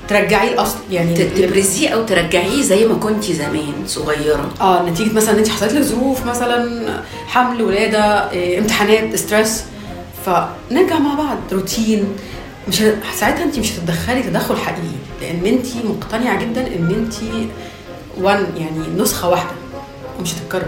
ترجعيه 0.10 0.54
الأصل 0.54 0.78
يعني 0.92 1.14
تبرزيه 1.14 1.90
أو 1.90 2.04
ترجعيه 2.04 2.62
زي 2.62 2.86
ما 2.86 2.94
كنتي 2.96 3.34
زمان 3.34 3.74
صغيرة. 3.88 4.50
آه 4.62 4.90
نتيجة 4.90 5.14
مثلا 5.14 5.32
إن 5.34 5.38
أنت 5.38 5.48
حصلت 5.50 5.74
لك 5.74 5.82
ظروف 5.82 6.26
مثلا 6.26 6.88
حمل 7.28 7.62
ولادة 7.62 8.32
إيه، 8.32 8.60
امتحانات 8.60 9.16
ستريس 9.16 9.64
فنرجع 10.26 11.00
مع 11.00 11.14
بعض 11.14 11.38
روتين 11.52 12.06
مش 12.68 12.84
ساعتها 13.16 13.44
أنت 13.44 13.60
مش 13.60 13.72
هتتدخلي 13.74 14.24
تدخل 14.24 14.58
حقيقي 14.58 14.82
لأن 15.22 15.46
أنت 15.46 15.66
مقتنعة 15.86 16.42
جدا 16.42 16.68
إن 16.68 16.92
أنت 16.96 17.14
one 18.22 18.46
يعني 18.58 19.02
نسخة 19.02 19.30
واحدة 19.30 19.52
ومش 20.20 20.34
هتتكرر. 20.34 20.68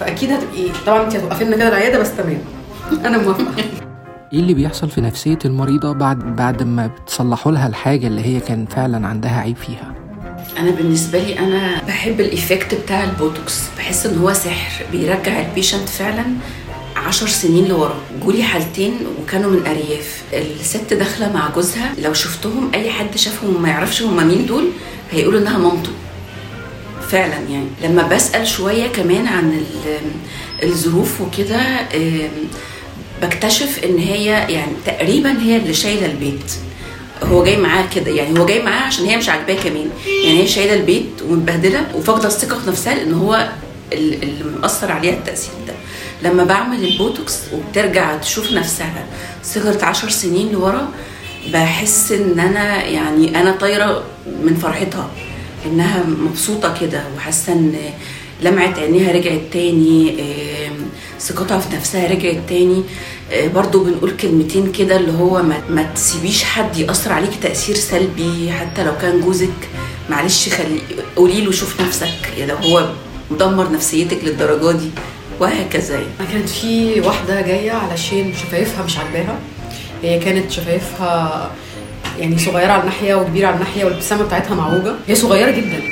فأكيد 0.00 0.32
هتبقي 0.32 0.68
طبعا 0.86 1.02
أنت 1.04 1.16
هتوقفي 1.16 1.44
لنا 1.44 1.56
كده 1.56 1.68
العيادة 1.68 1.98
بس 1.98 2.10
تمام. 2.16 2.38
أنا 3.06 3.18
موافقة. 3.18 3.87
إيه 4.32 4.38
اللي 4.40 4.54
بيحصل 4.54 4.90
في 4.90 5.00
نفسية 5.00 5.38
المريضة 5.44 5.92
بعد 5.92 6.36
بعد 6.36 6.62
ما 6.62 6.86
بتصلحوا 6.86 7.52
لها 7.52 7.66
الحاجة 7.68 8.06
اللي 8.06 8.22
هي 8.24 8.40
كان 8.40 8.66
فعلا 8.66 9.06
عندها 9.06 9.40
عيب 9.40 9.56
فيها؟ 9.56 9.94
أنا 10.58 10.70
بالنسبة 10.70 11.18
لي 11.18 11.38
أنا 11.38 11.82
بحب 11.86 12.20
ال 12.20 12.28
effect 12.28 12.74
بتاع 12.74 13.04
البوتوكس. 13.04 13.62
بحس 13.78 14.06
إن 14.06 14.18
هو 14.18 14.32
سحر. 14.32 14.84
بيرجع 14.92 15.40
ال 15.40 15.46
patient 15.46 15.88
فعلا 15.88 16.24
عشر 16.96 17.26
سنين 17.26 17.68
لورا. 17.68 17.94
جولي 18.22 18.42
حالتين 18.42 18.92
وكانوا 19.22 19.50
من 19.50 19.66
أرياف. 19.66 20.22
الست 20.32 20.94
داخلة 20.94 21.32
مع 21.32 21.50
جوزها. 21.54 21.92
لو 22.02 22.12
شفتهم 22.12 22.70
أي 22.74 22.90
حد 22.90 23.16
شافهم 23.16 23.56
وما 23.56 23.68
يعرفش 23.68 24.02
هم 24.02 24.26
مين 24.28 24.46
دول 24.46 24.64
هيقولوا 25.12 25.40
إنها 25.40 25.58
مامته. 25.58 25.90
فعلا 27.08 27.38
يعني. 27.38 27.68
لما 27.84 28.08
بسأل 28.08 28.46
شوية 28.46 28.86
كمان 28.86 29.26
عن 29.26 29.52
ال- 29.52 30.68
الظروف 30.68 31.20
وكده 31.20 31.60
بكتشف 33.22 33.80
إن 33.84 33.98
هي 33.98 34.24
يعني 34.24 34.72
تقريبا 34.86 35.40
هي 35.42 35.56
اللي 35.56 35.74
شايلة 35.74 36.06
البيت. 36.06 36.52
هو 37.22 37.44
جاي 37.44 37.56
معاه 37.56 37.84
كده 37.94 38.10
يعني 38.10 38.38
هو 38.40 38.46
جاي 38.46 38.62
معاه 38.62 38.82
عشان 38.86 39.04
هي 39.06 39.16
مش 39.16 39.28
عاجباه 39.28 39.54
كمان. 39.54 39.90
يعني 40.24 40.42
هي 40.42 40.46
شايلة 40.48 40.74
البيت 40.74 41.06
ومتبهدلة 41.28 41.86
وفاقدة 41.94 42.26
الثقة 42.28 42.58
في 42.60 42.68
نفسها 42.70 42.94
لأن 42.94 43.14
هو 43.14 43.48
ال- 43.92 44.22
اللي 44.22 44.44
مأثر 44.60 44.92
عليها 44.92 45.12
التأثير 45.14 45.50
ده. 45.66 45.74
لما 46.22 46.44
بعمل 46.44 46.84
البوتوكس 46.84 47.38
وبترجع 47.52 48.16
تشوف 48.16 48.52
نفسها 48.52 49.06
صغرت 49.42 49.84
عشر 49.84 50.08
سنين 50.08 50.52
لورا 50.52 50.88
بحس 51.52 52.12
إن 52.12 52.40
أنا 52.40 52.84
يعني 52.84 53.40
أنا 53.40 53.50
طايرة 53.52 54.02
من 54.42 54.54
فرحتها 54.62 55.10
إنها 55.66 56.04
مبسوطة 56.06 56.74
كده 56.80 57.02
وحاسة 57.16 57.52
إن 57.52 57.74
لمعه 58.42 58.74
عينيها 58.78 59.12
رجعت 59.12 59.40
تاني 59.52 60.10
آم، 60.20 60.67
ثقتها 61.20 61.58
في 61.58 61.76
نفسها 61.76 62.08
رجعت 62.10 62.36
تاني. 62.48 62.82
آه، 63.32 63.48
برضو 63.48 63.84
بنقول 63.84 64.10
كلمتين 64.10 64.72
كده 64.72 64.96
اللي 64.96 65.12
هو 65.12 65.42
ما, 65.42 65.56
ما 65.70 65.82
تسيبيش 65.82 66.44
حد 66.44 66.76
يأثر 66.76 67.12
عليك 67.12 67.30
تأثير 67.42 67.74
سلبي 67.76 68.52
حتى 68.52 68.84
لو 68.84 68.92
كان 69.02 69.20
جوزك. 69.20 69.48
معلش 70.10 70.48
خلي 70.48 70.80
قولي 71.16 71.40
له 71.40 71.52
شوف 71.52 71.80
نفسك. 71.80 72.08
لو 72.48 72.56
هو 72.56 72.88
مدمر 73.30 73.72
نفسيتك 73.72 74.24
للدرجة 74.24 74.76
دي 74.76 74.90
وهكذا 75.40 75.94
يعني. 75.94 76.32
كانت 76.32 76.48
في 76.48 77.00
واحدة 77.00 77.40
جاية 77.40 77.72
علشان 77.72 78.32
شفايفها 78.34 78.84
مش 78.84 78.98
عاجباها. 78.98 79.38
هي 80.02 80.18
كانت 80.18 80.50
شفايفها 80.50 81.50
يعني 82.18 82.38
صغيرة 82.38 82.72
على 82.72 82.80
الناحية 82.80 83.14
وكبيرة 83.14 83.46
على 83.46 83.54
الناحية 83.54 83.84
والابتسامة 83.84 84.24
بتاعتها 84.24 84.54
معوجة. 84.54 84.94
هي 85.08 85.14
صغيرة 85.14 85.50
جدا. 85.50 85.82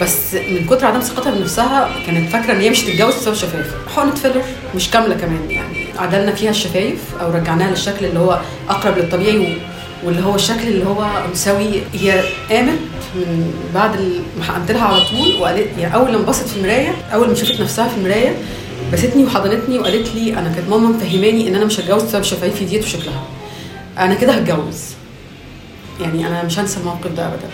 بس 0.00 0.34
من 0.34 0.66
كتر 0.70 0.86
عدم 0.86 1.00
ثقتها 1.00 1.30
بنفسها 1.34 1.90
كانت 2.06 2.30
فاكرة 2.30 2.52
إن 2.52 2.60
هي 2.60 2.70
مش 2.70 2.84
هتتجوز 2.84 3.14
بسبب 3.14 3.32
الشفايف 3.32 3.66
حقنة 3.96 4.14
filler 4.14 4.42
مش 4.74 4.90
كاملة 4.90 5.14
كمان 5.14 5.50
يعني. 5.50 5.84
عدلنا 5.98 6.32
فيها 6.34 6.50
الشفايف 6.50 6.98
أو 7.20 7.30
رجعناها 7.30 7.70
للشكل 7.70 8.04
اللي 8.04 8.18
هو 8.18 8.40
أقرب 8.68 8.98
للطبيعي. 8.98 9.56
واللي 10.04 10.22
هو 10.22 10.34
الشكل 10.34 10.68
اللي 10.68 10.86
هو 10.86 11.04
أنثوي. 11.28 11.82
هي 11.94 12.22
قامت 12.50 12.78
من 13.14 13.54
بعد 13.74 14.00
ما 14.38 14.44
حقنت 14.44 14.70
لها 14.70 14.84
على 14.84 15.00
طول 15.04 15.36
وقالت 15.40 15.68
يعني 15.78 15.94
أول 15.94 16.12
لما 16.12 16.22
بصت 16.24 16.48
في 16.48 16.56
المراية 16.56 16.94
أول 17.14 17.28
ما 17.28 17.34
شافت 17.34 17.60
نفسها 17.60 17.88
في 17.88 17.96
المراية 17.96 18.36
بستني 18.92 19.24
وحضنتني 19.24 19.78
وقالت 19.78 20.14
لي 20.14 20.32
أنا 20.38 20.52
كانت 20.54 20.68
ماما 20.68 20.88
مفهماني 20.88 21.48
إن 21.48 21.54
أنا 21.54 21.64
مش 21.64 21.80
هتجوز 21.80 22.02
بسبب 22.02 22.22
شفايفي 22.22 22.64
ديت 22.64 22.84
وشكلها. 22.84 23.22
أنا 23.98 24.14
كده 24.14 24.32
هتجوز. 24.32 24.80
يعني 26.00 26.26
أنا 26.26 26.42
مش 26.42 26.58
هنسى 26.58 26.80
الموقف 26.80 27.12
ده 27.16 27.26
ابدا. 27.26 27.48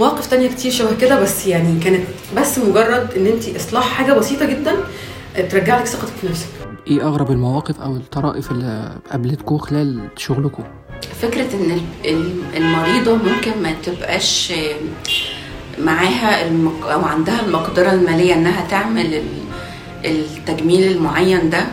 مواقف 0.00 0.26
تانية 0.26 0.48
كتير 0.48 0.72
شبه 0.72 0.96
كده 1.00 1.20
بس 1.20 1.46
يعني 1.46 1.80
كانت 1.80 2.02
بس 2.36 2.58
مجرد 2.58 3.08
إن 3.16 3.26
انت 3.26 3.56
إصلاح 3.56 3.84
حاجة 3.88 4.12
بسيطة 4.12 4.46
جدا 4.46 4.72
ترجع 5.50 5.78
لك 5.80 5.86
ثقتك 5.86 6.12
في 6.20 6.26
نفسك. 6.28 6.46
إيه 6.86 7.02
أغرب 7.02 7.30
المواقف 7.30 7.80
أو 7.80 7.96
الطرائف 7.96 8.50
اللي 8.50 8.98
قابلتكم 9.10 9.58
خلال 9.58 10.00
شغلكم 10.16 10.64
فكرة 11.22 11.54
إن 11.54 11.70
ال- 11.70 12.10
ال- 12.10 12.56
المريضة 12.56 13.14
ممكن 13.16 13.50
ما 13.62 13.72
تبقاش 13.82 14.52
معاها 15.78 16.46
المق... 16.48 16.86
أو 16.86 17.00
عندها 17.04 17.40
المقدرة 17.46 17.92
المالية 17.92 18.34
إنها 18.34 18.66
تعمل 18.70 19.14
ال- 19.14 19.24
التجميل 20.04 20.92
المعين 20.92 21.50
ده 21.50 21.64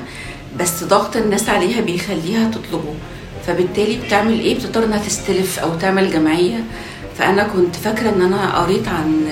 بس 0.60 0.84
ضغط 0.84 1.16
الناس 1.18 1.50
عليها 1.50 1.82
بيخليها 1.82 2.52
تطلبه. 2.52 2.94
فبالتالي 3.48 3.98
بتعمل 4.06 4.40
إيه؟ 4.40 4.56
بتضطر 4.56 4.84
إنها 4.84 4.98
تستلف 4.98 5.60
أو 5.60 5.70
تعمل 5.76 6.12
جمعية. 6.12 6.64
فأنا 7.20 7.44
كنت 7.44 7.76
فاكرة 7.76 8.10
إن 8.10 8.22
أنا 8.22 8.60
قريت 8.64 8.88
عن 8.88 9.26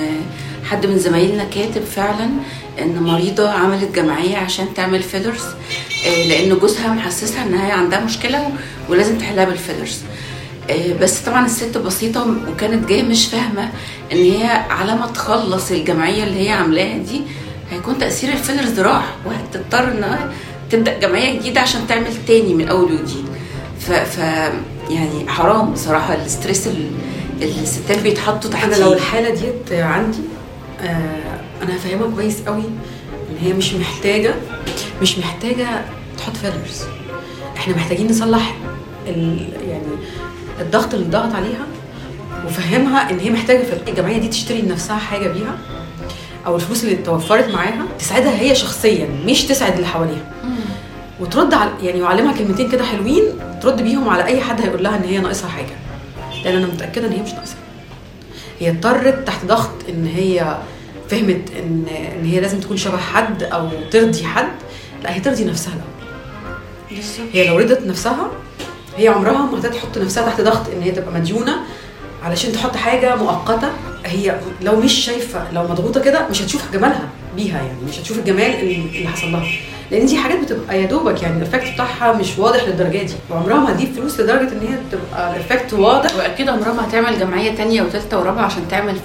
حد 0.64 0.86
من 0.86 1.00
زمايلنا 1.00 1.44
كاتب 1.44 1.84
فعلا 1.84 2.30
إن 2.82 3.04
مريضة 3.04 3.50
عملت 3.50 3.96
جمعية 3.96 4.38
عشان 4.38 4.74
تعمل 4.74 5.04
فيلرز 5.04 5.44
آه، 6.08 6.28
لأن 6.28 6.58
جوزها 6.60 6.94
محسسها 6.94 7.44
إن 7.44 7.54
هي 7.54 7.72
عندها 7.72 8.00
مشكلة 8.00 8.50
ولازم 8.90 9.18
تحلها 9.18 9.46
بالفيلرز 9.46 10.00
آه، 10.70 10.94
بس 11.02 11.20
طبعا 11.20 11.46
الست 11.46 11.78
بسيطة 11.78 12.36
وكانت 12.52 12.90
جاية 12.90 13.04
مش 13.04 13.28
فاهمة 13.28 13.70
إن 14.12 14.18
هي 14.18 14.46
على 14.70 14.96
ما 14.96 15.08
تخلص 15.08 15.72
الجمعية 15.72 16.24
اللي 16.24 16.48
هي 16.48 16.52
عاملاها 16.52 16.98
دي 16.98 17.22
هيكون 17.72 17.98
تأثير 17.98 18.30
الفيلرز 18.34 18.80
راح 18.80 19.16
وهتضطر 19.26 19.92
إنها 19.92 20.32
تبدأ 20.72 21.00
جمعية 21.00 21.40
جديدة 21.40 21.62
عشان 21.62 21.88
تعمل 21.88 22.26
تاني 22.28 22.54
من 22.54 22.68
أول 22.68 22.92
وجديد. 22.94 23.26
ف, 23.80 23.92
ف 23.92 24.18
يعني 24.90 25.28
حرام 25.30 25.72
بصراحة 25.74 26.14
الاسترس 26.16 26.68
اللي 26.68 26.88
الستات 27.42 28.00
بيتحطوا 28.02 28.50
تحتيه 28.52 28.76
أنا 28.76 28.84
لو 28.84 28.94
الحالة 28.94 29.30
ديت 29.30 29.72
عندي 29.82 30.18
آه 30.82 31.40
أنا 31.64 31.76
هفهمها 31.76 32.16
كويس 32.16 32.42
قوي 32.42 32.64
إن 33.30 33.38
هي 33.42 33.54
مش 33.54 33.74
محتاجة 33.74 34.36
مش 35.02 35.18
محتاجة 35.20 35.68
تحط 36.18 36.38
فيلرز 36.38 36.84
إحنا 37.58 37.76
محتاجين 37.76 38.08
نصلح 38.12 38.56
ال 39.08 39.48
يعني 39.70 39.84
الضغط 40.62 40.94
اللي 40.94 41.06
ضغط 41.06 41.34
عليها 41.36 41.66
وفهمها 42.46 43.12
إن 43.12 43.20
هي 43.20 43.30
محتاجة 43.30 43.64
في 43.64 43.90
الجمعية 43.92 44.18
دي 44.18 44.28
تشتري 44.28 44.62
لنفسها 44.62 44.98
حاجة 44.98 45.28
بيها 45.28 45.58
أو 46.46 46.56
الفلوس 46.56 46.84
اللي 46.84 46.96
اتوفرت 46.96 47.48
معاها 47.54 47.86
تساعدها 48.00 48.40
هي 48.42 48.56
شخصيا 48.56 49.08
مش 49.26 49.44
تسعد 49.46 49.74
اللي 49.74 49.88
حواليها. 49.88 50.32
وترد 51.20 51.54
على 51.54 51.70
يعني 51.84 52.00
يعلمها 52.00 52.34
كلمتين 52.38 52.70
كده 52.72 52.84
حلوين 52.84 53.24
ترد 53.62 53.82
بيهم 53.82 54.10
على 54.10 54.26
أي 54.26 54.42
حد 54.42 54.62
هيقول 54.62 54.84
لها 54.84 54.98
إن 54.98 55.04
هي 55.04 55.18
ناقصها 55.18 55.50
حاجة. 55.50 55.76
لأن 56.46 56.56
أنا 56.58 56.68
متأكدة 56.68 57.08
إن 57.08 57.12
هي 57.12 57.22
مش 57.22 57.34
ناقصها 57.34 57.58
هي 58.60 58.70
اضطرت 58.70 59.28
تحت 59.28 59.46
ضغط 59.46 59.72
إن 59.90 60.06
هي 60.06 60.58
فهمت 61.10 61.52
إن 61.60 61.86
إن 62.20 62.26
هي 62.26 62.40
لازم 62.40 62.60
تكون 62.60 62.78
شبه 62.78 62.98
حد 62.98 63.44
أو 63.44 63.70
ترضي 63.92 64.24
حد. 64.24 64.52
لأ 65.04 65.16
هي 65.16 65.20
ترضي 65.20 65.44
نفسها 65.44 65.74
الأول. 65.74 67.02
هي 67.34 67.48
لو 67.48 67.58
رضت 67.58 67.82
نفسها 67.88 68.32
هي 68.98 69.08
عمرها 69.08 69.32
ما 69.34 69.60
هتحط 69.60 69.98
نفسها 69.98 70.26
تحت 70.26 70.42
ضغط 70.42 70.70
إن 70.70 70.82
هي 70.82 70.92
تبقى 70.92 71.14
مديونة 71.14 71.56
علشان 72.24 72.52
تحط 72.52 72.76
حاجة 72.76 73.16
مؤقتة. 73.16 73.70
هي 74.06 74.36
لو 74.62 74.76
مش 74.76 74.94
شايفة 74.94 75.52
لو 75.52 75.64
مضغوطة 75.64 76.02
كده 76.02 76.28
مش 76.28 76.42
هتشوف 76.42 76.72
جمالها 76.74 77.10
بيها 77.36 77.58
يعني 77.58 77.78
مش 77.90 78.00
هتشوف 78.00 78.20
الجمال 78.20 78.54
اللي 78.60 79.08
حصل 79.08 79.32
لها. 79.32 79.46
لأن 79.92 80.06
دي 80.06 80.18
حاجات 80.18 80.40
بتبقى 80.40 80.82
يا 80.82 80.86
دوبك 80.86 81.24
يعني 81.24 81.38
ال 81.38 81.43
effect 81.43 81.74
بتاعها 81.74 82.14
مش 82.14 82.38
واضح 82.38 82.64
للدرجة 82.64 83.04
دي. 83.04 83.14
وعمرها 83.30 83.56
ما 83.58 83.72
هتجيب 83.72 83.94
فلوس 83.94 84.20
لدرجة 84.20 84.42
إن 84.52 84.60
هي 84.62 84.78
تبقى 84.92 85.36
ال 85.36 85.41
effect 85.41 85.74
واضح. 85.74 86.16
وأكيد 86.16 86.50
عمرها 86.50 86.74
ما 86.74 86.90
هتعمل 86.90 87.20
جمعية 87.20 87.56
تانية 87.56 87.82
وثالثه 87.82 88.20
ورابعة 88.20 88.46
عشان 88.46 88.68
تعمل 88.70 88.96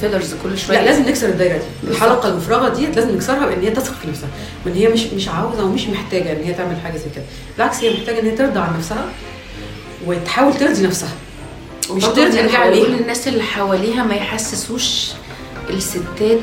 فيلرز 0.00 0.34
كل 0.42 0.58
شوية. 0.58 0.78
لا 0.80 0.84
لازم 0.84 1.02
نكسر 1.02 1.28
الدايرة 1.28 1.56
دي. 1.58 1.90
الحلقة 1.90 2.28
المفرغة 2.28 2.68
دي 2.68 2.86
لازم 2.86 3.14
نكسرها 3.14 3.46
بإن 3.46 3.60
هي 3.60 3.70
تثق 3.70 3.94
في 4.02 4.08
نفسها. 4.08 4.28
وإن 4.66 4.74
هي 4.74 4.88
مش 4.88 5.04
مش 5.06 5.28
عاوزة 5.28 5.64
ومش 5.64 5.86
محتاجة 5.86 6.32
إن 6.32 6.44
هي 6.44 6.52
تعمل 6.54 6.76
حاجة 6.84 6.96
زي 6.96 7.10
كده. 7.14 7.24
بالعكس 7.56 7.84
هي 7.84 7.94
محتاجة 7.94 8.20
إن 8.20 8.24
هي 8.26 8.36
ترضى 8.36 8.58
عن 8.60 8.76
نفسها 8.78 9.04
وتحاول 10.06 10.54
ترضي 10.54 10.86
نفسها. 10.86 11.08
مش 11.90 12.04
نرجع 12.04 12.48
حواليها. 12.48 12.82
نقول 12.84 12.92
للناس 12.96 13.28
اللي 13.28 13.42
حواليها 13.42 14.04
ما 14.04 14.14
يحسسوش 14.14 15.08
الستات 15.70 16.38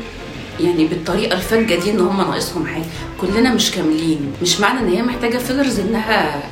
يعني 0.59 0.87
بالطريقة 0.87 1.35
الفجة 1.35 1.75
دي 1.75 1.91
إن 1.91 1.99
هم 1.99 2.17
ناقصهم 2.17 2.67
حاجة. 2.67 2.83
كلنا 3.21 3.53
مش 3.53 3.71
كاملين. 3.71 4.33
مش 4.41 4.59
معنى 4.59 4.79
إن 4.79 4.87
هي 4.89 5.01
محتاجة 5.01 5.37
فيلرز 5.37 5.79
انها 5.79 6.43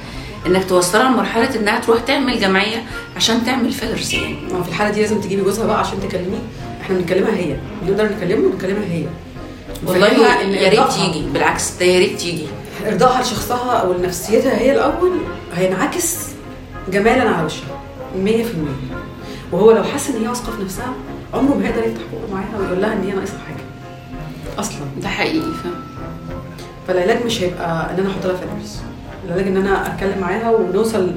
إنك 0.47 0.69
توصلها 0.69 1.03
لمرحلة 1.11 1.55
إنها 1.55 1.79
تروح 1.79 1.99
تعمل 2.01 2.39
جمعية 2.39 2.83
عشان 3.15 3.45
تعمل 3.45 3.71
fillers 3.71 4.13
يعني. 4.13 4.35
ما 4.51 4.63
في 4.63 4.69
الحالة 4.69 4.91
دي 4.93 5.01
لازم 5.01 5.21
تجيبي 5.21 5.41
جوزها 5.41 5.65
بقى 5.67 5.79
عشان 5.79 5.99
تكلميه. 6.09 6.39
إحنا 6.81 6.97
بنكلمها 6.97 7.35
هي. 7.35 7.57
نقدر 7.87 8.09
نكلمه 8.17 8.47
ونكلمها 8.47 8.85
هي. 8.91 9.05
والله 9.85 10.07
يا 10.07 10.69
ريت 10.69 10.97
يجي 10.97 11.25
بالعكس 11.33 11.71
ده 11.79 11.85
يا 11.85 11.99
ريت 11.99 12.25
يجي 12.25 12.45
ارضائها 12.87 13.21
لشخصها 13.21 13.71
أو 13.77 13.93
لنفسيتها 13.93 14.57
هي 14.59 14.71
الأول 14.71 15.11
هينعكس 15.55 16.15
جمالا 16.91 17.29
على 17.29 17.45
وشها. 17.45 17.81
100% 18.25 18.27
وهو 19.51 19.71
لو 19.71 19.83
حس 19.83 20.09
إن 20.09 20.21
هي 20.21 20.27
واثقة 20.27 20.51
في 20.51 20.63
نفسها 20.63 20.93
عمره 21.33 21.53
ما 21.55 21.65
هيقدر 21.67 21.79
يفتح 21.83 22.01
بقه 22.13 22.33
معاها 22.33 22.59
ويقول 22.59 22.81
لها 22.81 22.93
إن 22.93 23.03
هي 23.03 23.11
ناقصها 23.11 23.39
حاجة. 23.47 23.63
أصلا. 24.59 24.79
ده 25.01 25.07
حقيقي 25.09 25.39
فاهم؟ 25.41 25.73
فالعلاج 26.87 27.25
مش 27.25 27.41
هيبقى 27.41 27.91
إن 27.93 27.99
أنا 27.99 28.09
أحط 28.09 28.25
لها 28.25 28.35
fillers 28.35 28.77
العلاج 29.27 29.47
إن 29.47 29.57
أنا 29.57 29.87
أتكلم 29.93 30.19
معاها 30.21 30.51
ونوصل 30.51 31.11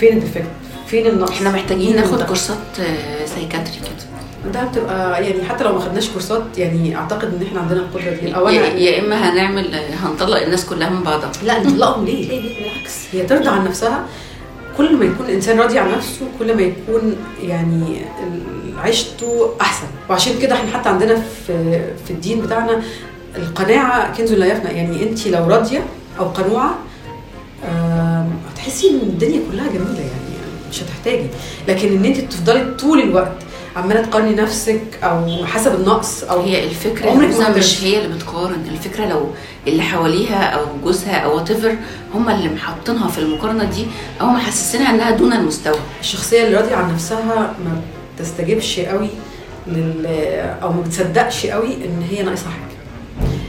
فين 0.00 0.16
ال 0.16 0.20
defect 0.20 0.46
فين 0.86 1.06
النقص. 1.06 1.30
إحنا 1.30 1.50
محتاجين 1.50 1.96
ناخد. 1.96 2.22
كورسات 2.22 2.56
آه، 2.80 3.26
psychiatry 3.26 3.72
كده. 3.76 4.52
ده 4.52 4.64
بتبقى 4.64 5.24
يعني 5.24 5.44
حتى 5.44 5.64
لو 5.64 5.72
ما 5.72 5.80
خدناش 5.80 6.08
كورسات 6.08 6.42
يعني 6.58 6.96
أعتقد 6.96 7.34
إن 7.34 7.46
إحنا 7.46 7.60
عندنا 7.60 7.80
القدرة 7.80 8.10
دي. 8.10 8.36
أو 8.36 8.48
يا, 8.48 8.62
يا 8.66 9.00
إما 9.00 9.30
هنعمل 9.30 9.74
هنطلق 9.74 10.42
الناس 10.42 10.66
كلها 10.66 10.90
من 10.90 11.02
بعضها. 11.02 11.32
لا 11.44 11.60
نطلقهم 11.64 12.04
ليه؟ 12.04 12.28
ليه؟ 12.28 12.40
ليه؟ 12.40 12.70
بالعكس. 12.70 12.94
هي 13.12 13.22
ترضى 13.26 13.48
عن 13.48 13.64
نفسها. 13.64 14.04
كل 14.76 14.96
ما 14.96 15.04
يكون 15.04 15.26
الإنسان 15.26 15.60
راضي 15.60 15.78
عن 15.78 15.92
نفسه 15.92 16.26
كل 16.38 16.56
ما 16.56 16.62
يكون 16.62 17.16
يعني 17.42 18.00
عيشته 18.78 19.50
أحسن. 19.60 19.86
وعشان 20.10 20.32
كده 20.42 20.54
إحنا 20.54 20.70
حتى 20.78 20.88
عندنا 20.88 21.22
في 21.46 21.80
في 22.04 22.10
الدين 22.10 22.40
بتاعنا 22.40 22.82
القناعة 23.36 24.16
كنز 24.16 24.32
لا 24.32 24.46
يفنى. 24.46 24.70
يعني 24.72 25.02
انت 25.02 25.26
لو 25.26 25.46
راضية 25.46 25.84
أو 26.18 26.24
قنوعة 26.24 26.78
هتحسي 28.52 28.90
إن 28.90 28.94
الدنيا 28.94 29.40
كلها 29.50 29.66
جميلة 29.66 30.00
يعني 30.00 30.36
مش 30.70 30.82
هتحتاجي. 30.82 31.26
لكن 31.68 31.88
إن 31.96 32.04
انت 32.04 32.20
تفضلي 32.20 32.74
طول 32.74 33.00
الوقت 33.00 33.36
عمالة 33.76 34.02
تقارني 34.02 34.34
نفسك 34.34 34.80
أو 35.02 35.46
حسب 35.46 35.74
النقص 35.74 36.24
أو 36.24 36.40
هي 36.40 36.64
الفكرة 36.64 37.10
عمرك 37.10 37.56
مش. 37.56 37.84
هي 37.84 37.98
اللي 38.04 38.16
بتقارن 38.16 38.66
الفكرة 38.72 39.06
لو 39.06 39.26
اللي 39.66 39.82
حواليها 39.82 40.44
أو 40.44 40.64
جوزها 40.84 41.16
أو 41.16 41.36
وات 41.36 41.50
هم 42.14 42.28
اللي 42.28 42.48
محطينها 42.48 43.08
في 43.08 43.18
المقارنة 43.18 43.64
دي 43.64 43.86
أو 44.20 44.26
محسسينها 44.26 44.90
إنها 44.94 45.10
دون 45.10 45.32
المستوى. 45.32 45.78
الشخصية 46.00 46.44
اللي 46.44 46.56
راضية 46.56 46.74
عن 46.74 46.94
نفسها 46.94 47.54
ما 47.64 47.80
بتستجيبش 48.18 48.80
قوي 48.80 49.08
لل 49.66 50.06
أو 50.62 50.72
ما 50.72 50.80
بتصدقش 50.80 51.46
قوي 51.46 51.74
إن 51.74 52.06
هي 52.10 52.22
ناقصها 52.22 52.50
حاجة. 52.50 52.76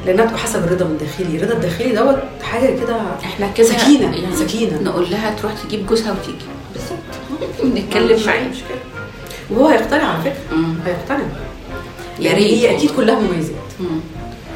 لأنها 0.05 0.25
بتبقى 0.25 0.39
حسب 0.39 0.63
الرضا 0.63 0.85
من 0.85 0.91
الداخلي 0.91 1.37
الرضا 1.37 1.53
الداخلي 1.53 1.91
دوت 1.95 2.19
حاجة 2.43 2.79
كده 2.79 2.97
إحنا 3.23 3.47
كده 3.47 3.67
سكينة، 3.67 4.15
يعني 4.15 4.35
سكينة. 4.35 4.81
نقول 4.81 5.11
لها 5.11 5.35
تروح 5.35 5.53
تجيب 5.53 5.87
جوزها 5.87 6.11
وتيجي. 6.11 6.45
بالظبط. 6.73 7.77
نتكلم 7.77 8.25
معاه 8.25 8.47
مش 8.47 8.57
كده 8.69 8.79
وهو 9.51 9.67
هيقتنع 9.67 10.03
على 10.03 10.21
فكرة. 10.21 10.57
هيقتنع. 10.85 11.17
يا 12.19 12.23
يعني 12.29 12.43
ريت 12.43 12.53
هي 12.53 12.77
أكيد. 12.77 12.91
كلها 12.91 13.19
مميزات. 13.19 13.55
مم. 13.79 13.99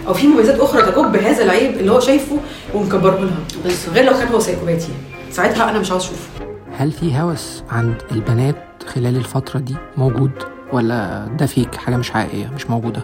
أو 0.08 0.14
في 0.14 0.28
مميزات 0.28 0.60
أخرى 0.60 0.82
تجب 0.92 1.16
هذا 1.16 1.44
العيب 1.44 1.72
اللي 1.78 1.92
هو 1.92 2.00
شايفه 2.00 2.38
ومكبره 2.74 3.20
لها. 3.20 3.72
غير 3.94 4.06
لو 4.06 4.14
كان 4.14 4.28
هو 4.28 4.40
سايكوباتي. 4.40 4.90
ساعتها 5.32 5.70
أنا 5.70 5.80
مش 5.80 5.92
عاوز 5.92 6.04
أشوفه. 6.04 6.30
هل 6.78 6.92
في 6.92 7.20
هوس 7.20 7.64
عند 7.70 7.96
البنات 8.12 8.56
خلال 8.96 9.16
الفترة 9.18 9.60
دي 9.60 9.76
موجود؟ 9.98 10.32
ولا 10.74 11.28
ده 11.40 11.46
fake 11.46 11.76
حاجة 11.76 11.96
مش 11.98 12.12
حقيقية 12.12 12.52
مش 12.56 12.70
موجودة؟ 12.70 13.02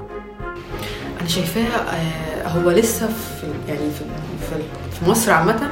أنا 1.22 1.28
شايفاها 1.30 1.96
آه، 1.96 2.48
هو 2.48 2.72
لسه 2.72 3.08
في 3.08 3.48
يعني 3.68 3.80
في 3.80 4.04
في, 4.50 4.56
في 5.00 5.10
مصر 5.10 5.32
عامة 5.32 5.70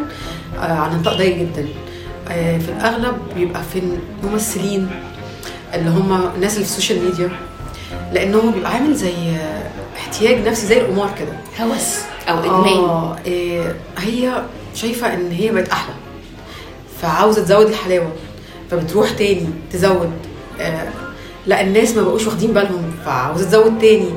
آه، 0.58 0.60
على 0.74 0.96
نطاق 0.96 1.18
ضيق 1.18 1.38
جدا. 1.38 1.66
آه، 2.30 2.58
في 2.58 2.70
الأغلب 2.70 3.16
بيبقى 3.36 3.64
في 3.64 3.82
الممثلين 4.24 4.90
اللي 5.76 5.90
هم 5.90 6.30
الناس 6.36 6.54
اللي 6.54 6.66
في 6.66 6.72
ال 6.72 6.76
social 6.76 7.04
media 7.06 7.30
لأنه 8.14 8.52
بيبقى 8.52 8.72
عامل 8.74 8.94
زي 8.96 9.14
آه، 9.14 9.64
احتياج 9.98 10.48
نفسي 10.48 10.68
زي 10.68 10.82
القمار 10.82 11.10
كده. 11.20 11.66
هوس 11.66 11.96
أو 12.30 12.40
إدمان. 12.40 12.74
آه 12.74 13.16
إيه 13.26 13.76
هي 13.98 14.42
شايفة 14.76 15.14
إن 15.14 15.32
هي 15.32 15.52
بقت 15.52 15.70
أحلى 15.70 15.94
فعاوزة 17.02 17.44
تزود 17.44 17.68
الحلاوة 17.68 18.12
فبتروح 18.72 19.10
تاني 19.12 19.48
تزود. 19.74 20.12
آه 20.62 20.88
لا 21.48 21.62
الناس 21.62 21.96
ما 21.96 22.02
بقوش 22.02 22.26
واخدين 22.28 22.54
بالهم 22.54 22.92
فعاوزة 23.06 23.46
تزود 23.46 23.80
تاني. 23.80 24.10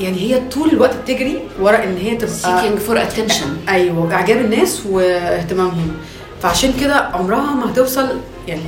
يعني 0.00 0.18
هي 0.20 0.40
طول 0.48 0.68
الوقت 0.70 0.96
بتجري 0.96 1.38
ورا 1.60 1.84
إن 1.84 1.96
هي 1.96 2.16
تبقى 2.16 2.32
seeking 2.34 2.78
for 2.78 3.02
attention 3.02 3.56
أيوه 3.68 4.14
إعجاب 4.14 4.36
الناس 4.36 4.82
واهتمامهم. 4.86 5.90
فعشان 6.42 6.72
كده 6.80 6.94
عمرها 6.94 7.54
ما 7.54 7.72
هتوصل 7.72 8.08
يعني 8.48 8.62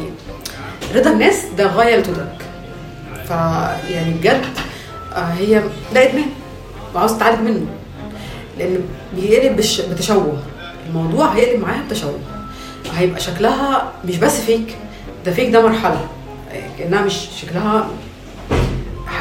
رضا 0.95 1.11
الناس 1.11 1.45
ده 1.59 1.67
غاية 1.67 1.97
لا 1.97 2.03
تدرك 2.03 2.47
فيعني 3.27 4.11
بجد 4.15 4.43
آه، 5.15 5.19
هي 5.25 5.63
ده 5.95 6.03
ادمان 6.05 6.25
وعاوز 6.95 7.13
تتعالج 7.13 7.41
منه. 7.41 7.67
لأن 8.59 8.79
بيقلب 9.17 9.57
بتشوه. 9.91 10.39
الموضوع 10.89 11.27
هيقلب 11.27 11.61
معاها 11.63 11.83
بتشوه. 11.91 12.19
هيبقى 12.97 13.21
شكلها 13.21 13.93
مش 14.05 14.17
بس 14.17 14.41
fake 14.41 14.77
ده 15.27 15.33
fake 15.33 15.51
ده 15.51 15.69
مرحلة. 15.69 16.07
كأنها 16.79 17.03
مش 17.03 17.15
شكلها 17.41 17.89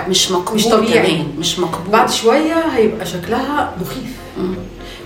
مش 0.09 0.31
مقبول 0.31 0.55
مش 0.55 0.65
طبيعي. 0.65 1.23
مش 1.37 1.59
مقبول. 1.59 1.91
بعد 1.91 2.09
شوية 2.09 2.53
هيبقى 2.75 3.05
شكلها 3.05 3.71
مخيف. 3.81 4.17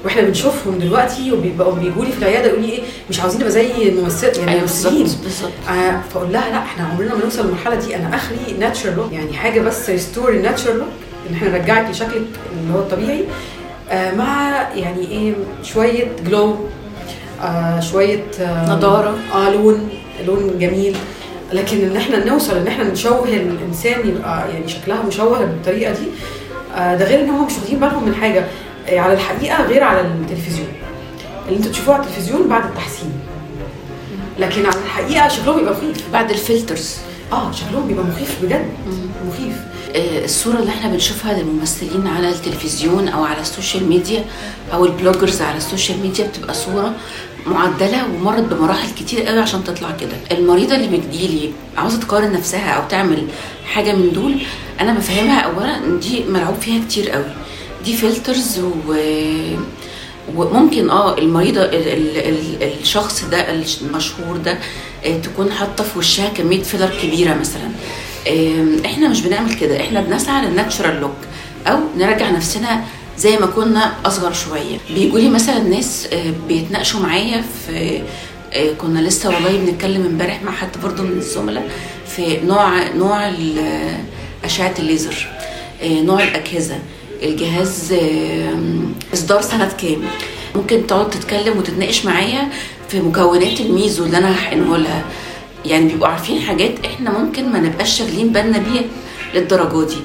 وإحنا 0.05 0.21
بنشوفهم 0.21 0.77
دلوقتي 0.79 1.31
وبيبقوا 1.31 1.73
بيجوا 1.75 2.05
لي 2.05 2.11
في 2.11 2.17
العيادة 2.17 2.47
يقولوا 2.47 2.65
لي 2.65 2.71
إيه 2.71 2.81
مش 3.09 3.19
عاوزين 3.19 3.39
نبقى 3.39 3.51
زي 3.51 3.89
الممثل 3.89 4.27
يعني 4.39 4.51
أيوه 4.51 4.55
الممثلين 4.57 5.07
آه 5.69 6.01
فأقول 6.13 6.33
لها 6.33 6.49
لا 6.49 6.57
إحنا 6.57 6.83
عمرنا 6.87 7.15
ما 7.15 7.23
نوصل 7.23 7.45
للمرحلة 7.45 7.75
دي. 7.75 7.95
أنا 7.95 8.15
أخري 8.15 8.37
natural 8.59 8.95
look 8.95 9.11
يعني 9.11 9.33
حاجة 9.33 9.61
بس 9.61 9.89
restore 9.89 10.29
ال 10.29 10.35
natural 10.35 10.77
look 10.77 10.87
إن 11.29 11.35
إحنا 11.35 11.49
نرجعك 11.49 11.89
لشكلك 11.91 12.11
اللي 12.61 12.73
هو 12.73 12.79
الطبيعي. 12.79 13.23
آه 13.91 14.15
مع 14.15 14.51
يعني 14.75 15.07
إيه 15.11 15.33
شوية 15.63 16.07
glow 16.27 16.55
آه 17.41 17.79
شوية 17.79 18.23
آه 18.39 18.75
نضارة. 18.75 19.15
آه 19.35 19.49
لون 19.49 19.89
لون 20.27 20.59
جميل. 20.59 20.95
لكن 21.53 21.77
إن 21.89 21.95
إحنا 21.97 22.25
نوصل 22.25 22.57
إن 22.57 22.67
إحنا 22.67 22.83
نشوه 22.83 23.23
الإنسان 23.27 24.07
يبقى 24.07 24.51
يعني 24.53 24.67
شكلها 24.67 25.01
مشوه 25.03 25.39
بالطريقة 25.39 25.91
دي 25.93 26.07
آه 26.77 26.95
ده 26.95 27.05
غير 27.05 27.19
إن 27.21 27.29
هم 27.29 27.45
مش 27.45 27.53
واخدين 27.53 27.79
بالهم 27.79 28.05
من 28.05 28.15
حاجة. 28.15 28.45
على 28.89 29.13
الحقيقة 29.13 29.63
غير 29.63 29.83
على 29.83 30.01
التلفزيون. 30.01 30.67
اللي 31.47 31.57
أنتوا 31.57 31.71
تشوفوه 31.71 31.95
على 31.95 32.03
التلفزيون 32.03 32.47
بعد 32.47 32.65
التحسين. 32.65 33.11
لكن 34.39 34.65
على 34.65 34.75
الحقيقة 34.85 35.27
شكلهم 35.27 35.55
بيبقى 35.55 35.73
مخيف. 35.73 36.03
بعد 36.13 36.31
ال 36.31 36.38
filters. 36.38 36.95
آه 37.31 37.51
شكلهم 37.51 37.87
بيبقى 37.87 38.05
مخيف 38.05 38.37
بجد. 38.43 38.65
مخيف. 39.27 39.55
آه، 39.95 40.25
الصورة 40.25 40.59
اللي 40.59 40.69
إحنا 40.69 40.91
بنشوفها 40.91 41.33
للممثلين 41.33 42.07
على 42.07 42.29
التلفزيون 42.29 43.07
أو 43.07 43.23
على 43.23 43.41
ال 43.41 43.48
social 43.48 43.89
media 43.89 44.25
أو 44.73 44.85
ال 44.85 44.92
bloggers 44.92 45.41
على 45.41 45.57
ال 45.57 45.63
social 45.63 45.99
media 45.99 46.27
بتبقى 46.27 46.53
صورة 46.53 46.93
معدلة 47.45 48.05
ومرت 48.05 48.43
بمراحل 48.43 48.89
كتير 48.99 49.23
قوي 49.23 49.39
عشان 49.39 49.63
تطلع 49.63 49.91
كده. 50.01 50.37
المريضة 50.37 50.75
اللي 50.75 50.97
بتجيلي 50.97 51.51
عاوزة 51.77 51.99
تقارن 51.99 52.31
نفسها 52.33 52.71
أو 52.71 52.87
تعمل 52.89 53.27
حاجة 53.65 53.93
من 53.95 54.11
دول 54.13 54.35
أنا 54.81 54.93
بفهمها 54.93 55.39
اولا 55.39 55.77
إن 55.77 55.99
دي 55.99 56.23
ملعوب 56.23 56.55
فيها 56.55 56.85
كتير 56.85 57.09
قوي. 57.09 57.25
دي 57.85 57.93
filters 57.97 58.59
و 58.59 58.95
وممكن 60.35 60.89
آه 60.89 61.17
المريضة 61.17 61.61
ال 61.61 61.75
ال 61.87 62.17
ال 62.17 62.73
الشخص 62.81 63.23
ده 63.25 63.45
المشهور 63.81 64.37
ده 64.37 64.57
آه، 65.05 65.17
تكون 65.17 65.51
حاطة 65.51 65.83
في 65.83 65.99
وشها 65.99 66.29
كمية 66.29 66.63
فيلر 66.63 66.89
كبيرة 67.03 67.33
مثلا. 67.33 67.71
إحنا 68.85 69.07
مش 69.09 69.21
بنعمل 69.21 69.53
كده 69.53 69.81
إحنا 69.81 70.01
بنسعى 70.01 70.45
للناتشرال 70.45 71.01
لوك 71.01 71.15
أو 71.67 71.79
نرجع 71.97 72.29
نفسنا 72.31 72.83
زي 73.17 73.37
ما 73.37 73.45
كنا 73.45 73.93
أصغر 74.05 74.33
شوية. 74.33 74.77
بيجوا 74.95 75.19
لي 75.19 75.29
مثلا 75.29 75.59
ناس 75.59 76.07
آه، 76.13 76.33
بيتناقشوا 76.47 76.99
معايا 76.99 77.43
في 77.67 78.01
آه، 78.53 78.73
كنا 78.73 78.99
لسه 78.99 79.29
والله 79.29 79.57
بنتكلم 79.57 80.05
امبارح 80.05 80.43
مع 80.43 80.51
حد 80.51 80.69
برضه 80.83 81.03
من 81.03 81.17
الزملاء 81.17 81.69
في 82.15 82.37
نوع 82.45 82.87
نوع 82.87 83.31
أشعة 84.43 84.73
الليزر 84.79 85.27
نوع 85.83 86.23
الأجهزة. 86.23 86.79
الجهاز 87.25 87.93
إصدار 89.13 89.41
سنه 89.41 89.71
كام 89.81 90.01
ممكن 90.55 90.87
تقعد 90.87 91.09
تتكلم 91.09 91.57
وتتناقش 91.57 92.05
معايا 92.05 92.49
في 92.89 92.99
مكونات 92.99 93.59
الميزو 93.61 94.05
اللي 94.05 94.17
أنا 94.17 94.31
هحقنه 94.35 94.77
لها. 94.77 95.03
يعني 95.65 95.85
بيبقوا 95.87 96.07
عارفين 96.07 96.39
حاجات 96.41 96.85
إحنا 96.85 97.19
ممكن 97.19 97.49
ما 97.51 97.59
نبقاش 97.59 97.97
شاغلين 97.97 98.29
بالنا 98.29 98.57
بيها 98.57 98.83
للدرجة 99.33 99.87
دي. 99.87 99.97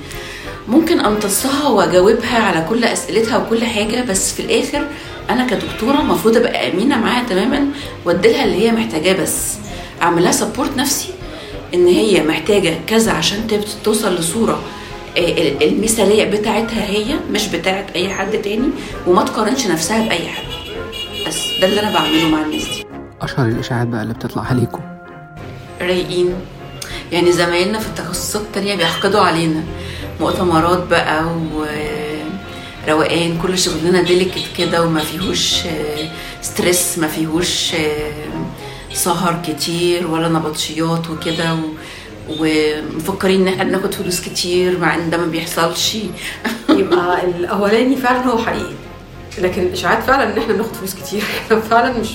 ممكن 0.69 1.01
أمتصها 1.01 1.69
وأجاوبها 1.69 2.39
على 2.39 2.67
كل 2.69 2.85
أسئلتها 2.85 3.39
وكل 3.39 3.65
حاجة 3.65 4.05
بس 4.05 4.33
في 4.33 4.41
الآخر 4.41 4.87
أنا 5.31 5.47
كدكتورة 5.47 6.01
المفروض 6.01 6.37
أبقى 6.37 6.73
امينه 6.73 6.99
معاها 6.99 7.25
تماما 7.29 7.67
واديلها 8.05 8.45
اللي 8.45 8.67
هي 8.69 8.73
محتاجاه 8.73 9.23
بس. 9.23 9.55
أعمل 10.03 10.23
لها 10.23 10.33
سبورت 10.33 10.77
نفسي 10.77 11.09
إن 11.75 11.87
هي 11.87 12.23
محتاجة 12.23 12.79
كذا 12.87 13.13
عشان 13.13 13.47
توصل 13.85 14.15
لصورة. 14.15 14.63
المثالية 15.17 16.25
بتاعتها 16.25 16.85
هي 16.85 17.15
مش 17.31 17.49
بتاعت 17.49 17.91
أي 17.91 18.09
حد 18.11 18.33
تاني 18.43 18.71
وما 19.07 19.23
تقارنش 19.25 19.67
نفسها 19.67 20.09
بأي 20.09 20.29
حد. 20.29 20.45
بس 21.27 21.37
ده 21.61 21.67
اللي 21.67 21.81
أنا 21.81 21.95
بعمله 21.95 22.29
مع 22.29 22.43
الناس 22.43 22.65
دي. 22.65 22.85
أشهر 23.23 23.47
الإشاعات 23.47 23.87
بقى 23.89 24.03
اللي 24.03 24.15
بتطلع 24.15 24.43
عليكم؟ 24.43 24.81
رايقين. 25.81 26.35
يعني 27.13 27.33
زمايلنا 27.33 27.79
في 27.79 27.87
التخصصات 27.89 28.43
التانية 28.43 28.75
بيحقدوا 28.75 29.21
علينا. 29.21 29.63
مؤتمرات 30.21 30.87
بقى 30.87 31.25
وروقان 32.89 33.39
كل 33.43 33.59
شغلنا 33.59 34.03
delicate 34.03 34.45
كده 34.59 34.85
وما 34.85 35.01
فيهوش 35.01 35.67
آه، 35.67 36.09
stress 36.43 36.99
ما 36.99 37.07
فيهوش 37.09 37.75
آه، 37.75 38.13
سهر 38.93 39.43
كتير 39.49 40.07
ولا 40.07 40.29
نبطشيات 40.29 41.11
وكده 41.11 41.55
و... 41.55 41.59
ومفكرين 42.41 43.41
إن 43.41 43.49
إحنا 43.49 43.65
بناخد 43.65 43.95
فلوس 43.95 44.21
كتير 44.21 44.79
مع 44.79 44.95
إن 44.95 45.11
ده 45.11 45.17
ما 45.17 45.27
بيحصلش. 45.27 45.97
يبقى 46.69 47.25
الأولاني 47.27 47.97
فعلا 47.97 48.27
هو 48.27 48.39
حقيقي. 48.39 48.73
لكن 49.39 49.73
اشاعات 49.73 50.03
فعلا 50.03 50.33
إن 50.33 50.39
إحنا 50.39 50.55
بناخد 50.55 50.75
فلوس 50.75 50.95
كتير. 50.95 51.23
إحنا 51.47 51.61
فعلا 51.61 51.99
مش 52.01 52.09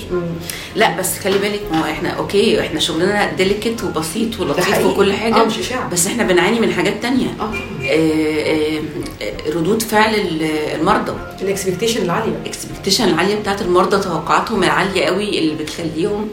لا 0.76 0.96
بس 0.98 1.18
خلي 1.18 1.38
بالك 1.38 1.60
ما 1.72 1.80
هو 1.80 1.84
إحنا 1.90 2.08
okay 2.10 2.60
إحنا 2.60 2.80
شغلنا 2.80 3.32
delicate 3.32 3.84
وبسيط 3.84 4.40
ولطيف. 4.40 4.86
وكل 4.86 5.12
حاجة 5.12 5.40
آه 5.42 5.44
مش 5.44 5.58
إشاعة. 5.58 5.90
بس 5.90 6.06
إحنا 6.06 6.24
بنعاني 6.24 6.60
من 6.60 6.72
حاجات 6.72 7.02
تانية. 7.02 7.26
آه 7.40 7.54
آه، 7.84 7.86
آه، 7.90 8.80
آه، 9.22 9.50
ردود 9.56 9.82
فعل 9.82 10.14
ال- 10.14 10.42
المرضى. 10.80 11.12
ال 11.42 11.47
expectation 11.47 12.02
العالية. 12.02 12.32
ال 12.42 12.47
expectation 12.47 13.04
العالية 13.08 13.34
بتاعت 13.36 13.62
المرضى 13.62 13.98
توقعاتهم 14.02 14.62
العالية 14.62 15.04
قوي 15.04 15.38
اللي 15.38 15.54
بتخليهم 15.54 16.28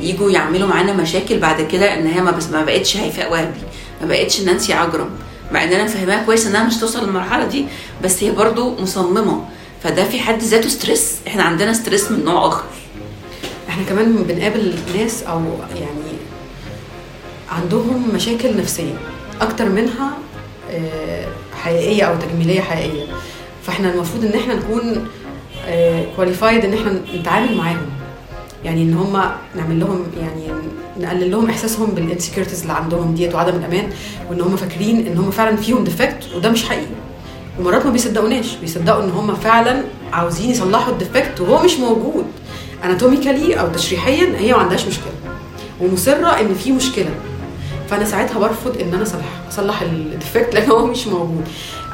يجوا 0.00 0.30
يعملوا 0.30 0.68
معانا 0.68 0.92
مشاكل 0.92 1.38
بعد 1.38 1.60
كده 1.62 1.94
إن 1.94 2.06
هي 2.06 2.20
ما 2.20 2.30
بس 2.30 2.48
ما 2.48 2.64
بقتش 2.64 2.96
هيفاء 2.96 3.32
وهبي. 3.32 3.60
ما 4.00 4.06
بقتش 4.06 4.40
نانسي 4.40 4.72
عجرم. 4.72 5.10
مع 5.52 5.64
إن 5.64 5.72
أنا 5.72 5.84
مفهماها 5.84 6.24
كويس 6.24 6.46
إنها 6.46 6.64
مش 6.64 6.76
توصل 6.76 7.06
للمرحلة 7.06 7.44
دي 7.46 7.64
بس 8.04 8.24
هي 8.24 8.30
برضو 8.30 8.74
مصممة. 8.80 9.44
فده 9.82 10.04
في 10.04 10.20
حد 10.20 10.42
ذاته 10.42 10.68
stress 10.68 11.16
إحنا 11.26 11.42
عندنا 11.42 11.72
stress 11.72 12.10
من 12.10 12.24
نوع 12.24 12.46
آخر. 12.48 12.64
إحنا 13.68 13.84
كمان 13.84 14.12
بنقابل 14.28 14.74
ناس 14.98 15.22
أو 15.22 15.42
يعني 15.74 16.16
عندهم 17.52 18.08
مشاكل 18.14 18.56
نفسية 18.56 18.94
أكتر 19.40 19.68
منها 19.68 20.18
آه، 20.70 21.26
حقيقية 21.62 22.02
أو 22.02 22.14
تجميلية 22.16 22.60
حقيقية. 22.60 23.06
فإحنا 23.66 23.92
المفروض 23.94 24.24
إن 24.24 24.40
إحنا 24.40 24.54
نكون 24.54 25.08
qualified 26.16 26.64
إن 26.64 26.74
إحنا 26.74 27.00
نتعامل 27.14 27.56
معاهم. 27.56 27.86
يعني 28.66 28.82
إن 28.82 28.94
هم 28.94 29.22
نعمل 29.56 29.80
لهم 29.80 30.06
يعني 30.20 30.60
نقلل 31.00 31.30
لهم 31.30 31.50
إحساسهم 31.50 31.86
بال 31.90 32.00
insecurities 32.00 32.60
اللي 32.60 32.72
عندهم 32.72 33.14
ديت 33.14 33.34
وعدم 33.34 33.56
الأمان 33.56 33.90
وإن 34.30 34.40
هم 34.40 34.56
فاكرين 34.56 35.06
إن 35.06 35.18
هم 35.18 35.30
فعلا 35.30 35.56
فيهم 35.56 35.84
defect 35.84 36.16
وده 36.36 36.50
مش 36.50 36.64
حقيقي. 36.64 36.86
ومرات 37.58 37.86
ما 37.86 37.92
بيصدقوناش 37.92 38.56
بيصدقوا 38.56 39.04
إن 39.04 39.10
هم 39.10 39.34
فعلا 39.34 39.82
عاوزين 40.12 40.50
يصلحوا 40.50 40.92
ال 40.92 40.99
defect 40.99 41.40
وهو 41.40 41.64
مش 41.64 41.76
موجود. 41.78 42.24
anatomically 42.84 43.54
أو 43.60 43.68
تشريحيا 43.68 44.38
هي 44.38 44.52
ما 44.52 44.58
عندهاش 44.58 44.86
مشكلة. 44.86 45.12
ومصرة 45.80 46.40
إن 46.40 46.54
في 46.54 46.72
مشكلة. 46.72 47.10
فأنا 47.90 48.04
ساعتها 48.04 48.38
برفض 48.38 48.80
إن 48.80 48.94
أنا 48.94 49.02
اصلح 49.02 49.24
اصلح 49.48 49.82
ال 49.82 49.92
defect 49.92 50.54
لأن 50.54 50.70
هو 50.70 50.86
مش 50.86 51.06
موجود. 51.06 51.44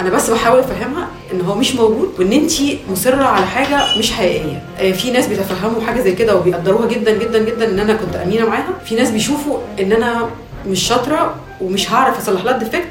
أنا 0.01 0.11
بس 0.11 0.31
بحاول 0.31 0.59
أفهمها 0.59 1.02
إن 1.33 1.41
هو 1.41 1.55
مش 1.55 1.75
موجود 1.75 2.13
وإن 2.19 2.33
انت 2.33 2.53
مصرة 2.91 3.25
على 3.25 3.47
حاجة 3.47 3.99
مش 3.99 4.13
حقيقية. 4.13 4.63
آه، 4.79 4.93
في 4.93 5.11
ناس 5.11 5.27
بيتفهموا 5.27 5.81
حاجة 5.81 6.01
زي 6.01 6.13
كده 6.15 6.37
وبيقدروها 6.37 6.87
جدا 6.89 7.19
جدا 7.19 7.39
جدا 7.39 7.69
إن 7.71 7.79
أنا 7.79 7.95
كنت 7.95 8.17
أمينة 8.17 8.47
معاها. 8.47 8.69
في 8.85 8.95
ناس 8.95 9.11
بيشوفوا 9.11 9.59
إن 9.81 9.93
أنا 9.93 10.29
مش 10.67 10.83
شاطرة 10.89 11.35
ومش 11.61 11.93
هعرف 11.93 12.19
أصلح 12.19 12.45
لها 12.45 12.55
ال 12.55 12.60
defect 12.60 12.89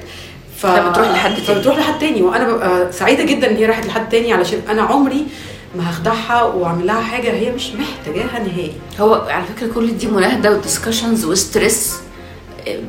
ف... 0.58 0.66
فبتروح 0.68 1.08
لحد 1.10 1.32
تاني. 1.36 1.46
فبتروح 1.46 1.78
لحد 1.78 2.00
تاني. 2.00 2.22
وأنا 2.22 2.52
ببقى 2.54 2.92
سعيدة 2.92 3.24
جدا 3.24 3.52
إن 3.52 3.56
هي 3.56 3.66
راحت 3.66 3.86
لحد 3.86 4.10
تاني 4.10 4.34
علشان 4.34 4.60
أنا 4.70 4.82
عمري 4.82 5.26
ما 5.76 5.90
هخدعها 5.90 6.44
وأعمل 6.44 6.88
لها 6.88 7.02
حاجة 7.02 7.32
هي 7.32 7.52
مش 7.52 7.68
محتاجاها 7.74 8.40
نهائي. 8.40 8.72
هو 9.00 9.14
على 9.30 9.44
فكرة 9.56 9.68
كل 9.74 9.98
دي 9.98 10.08
مناهدة 10.08 10.62
و 10.62 10.67
discussions 10.67 11.26
و 11.26 11.36
stress 11.36 11.96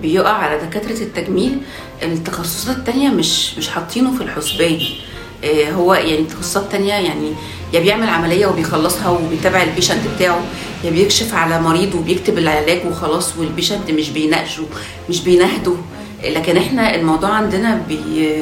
بيقع 0.03 0.33
على 0.33 0.59
دكاترة 0.67 1.03
التجميل. 1.03 1.59
التخصصات 2.03 2.77
التانية 2.77 3.09
مش 3.09 3.59
مش 3.59 3.69
حاطينه 3.69 4.17
في 4.17 4.23
الحسبان. 4.23 4.75
آه، 4.75 5.12
هو 5.47 5.95
يعني 5.95 6.19
التخصصات 6.19 6.63
التانية 6.63 6.95
يعني 6.95 7.33
يا 7.73 7.81
بيعمل 7.81 8.09
عملية 8.09 8.47
وبيخلصها 8.47 9.09
وبيتابع 9.11 9.63
ال 9.63 9.67
patient 9.68 10.01
بتاعه 10.17 10.41
يا 10.85 10.91
بيكشف 10.91 11.35
على 11.35 11.61
مريض 11.61 11.95
وبيكتب 11.95 12.39
العلاج 12.39 12.81
وخلاص 12.91 13.37
وال 13.39 13.50
patient 13.50 13.91
مش 13.91 14.11
بيناقشه 14.11 14.63
مش 15.09 15.21
بيناهده 15.21 15.75
لكن 16.25 16.57
إحنا 16.57 16.95
الموضوع 16.95 17.31
عندنا 17.31 17.83
بي 17.89 18.39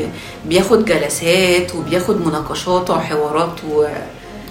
بياخد 0.46 0.84
جلسات 0.84 1.74
وبياخد 1.74 2.26
مناقشات 2.26 2.90
وحوارات 2.90 3.54
و 3.70 3.84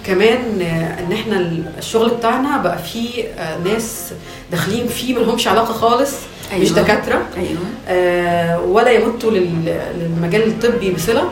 كمان 0.06 0.60
آه، 0.62 1.00
ان 1.04 1.12
إحنا 1.12 1.40
الشغل 1.78 2.08
بتاعنا 2.10 2.56
بقى 2.58 2.78
فيه 2.78 3.24
آه، 3.24 3.58
ناس 3.58 4.12
داخلين 4.50 4.88
فيه 4.88 5.14
ملهمش 5.14 5.48
علاقة 5.48 5.72
خالص 5.72 6.10
أيوة. 6.52 6.62
مش 6.64 6.68
أيوة. 6.70 6.82
دكاترة 6.82 7.22
أيوه 7.36 7.60
آه، 7.88 8.60
ولا 8.60 8.90
يمتوا 8.90 9.30
لل- 9.30 9.80
للمجال 9.98 10.42
الطبي 10.46 10.90
بصلة 10.90 11.30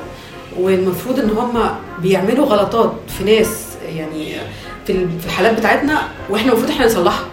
والمفروض 0.59 1.19
إن 1.19 1.31
هم 1.31 1.61
بيعملوا 1.99 2.47
غلطات 2.47 2.93
في 3.19 3.25
ناس 3.25 3.65
يعني 3.97 4.37
في 4.87 4.93
ال- 4.93 5.21
في 5.21 5.27
الحالات 5.27 5.59
بتاعتنا 5.59 5.99
وإحنا 6.31 6.53
المفروض 6.53 6.71
إحنا 6.71 6.87
نصلحها. 6.87 7.25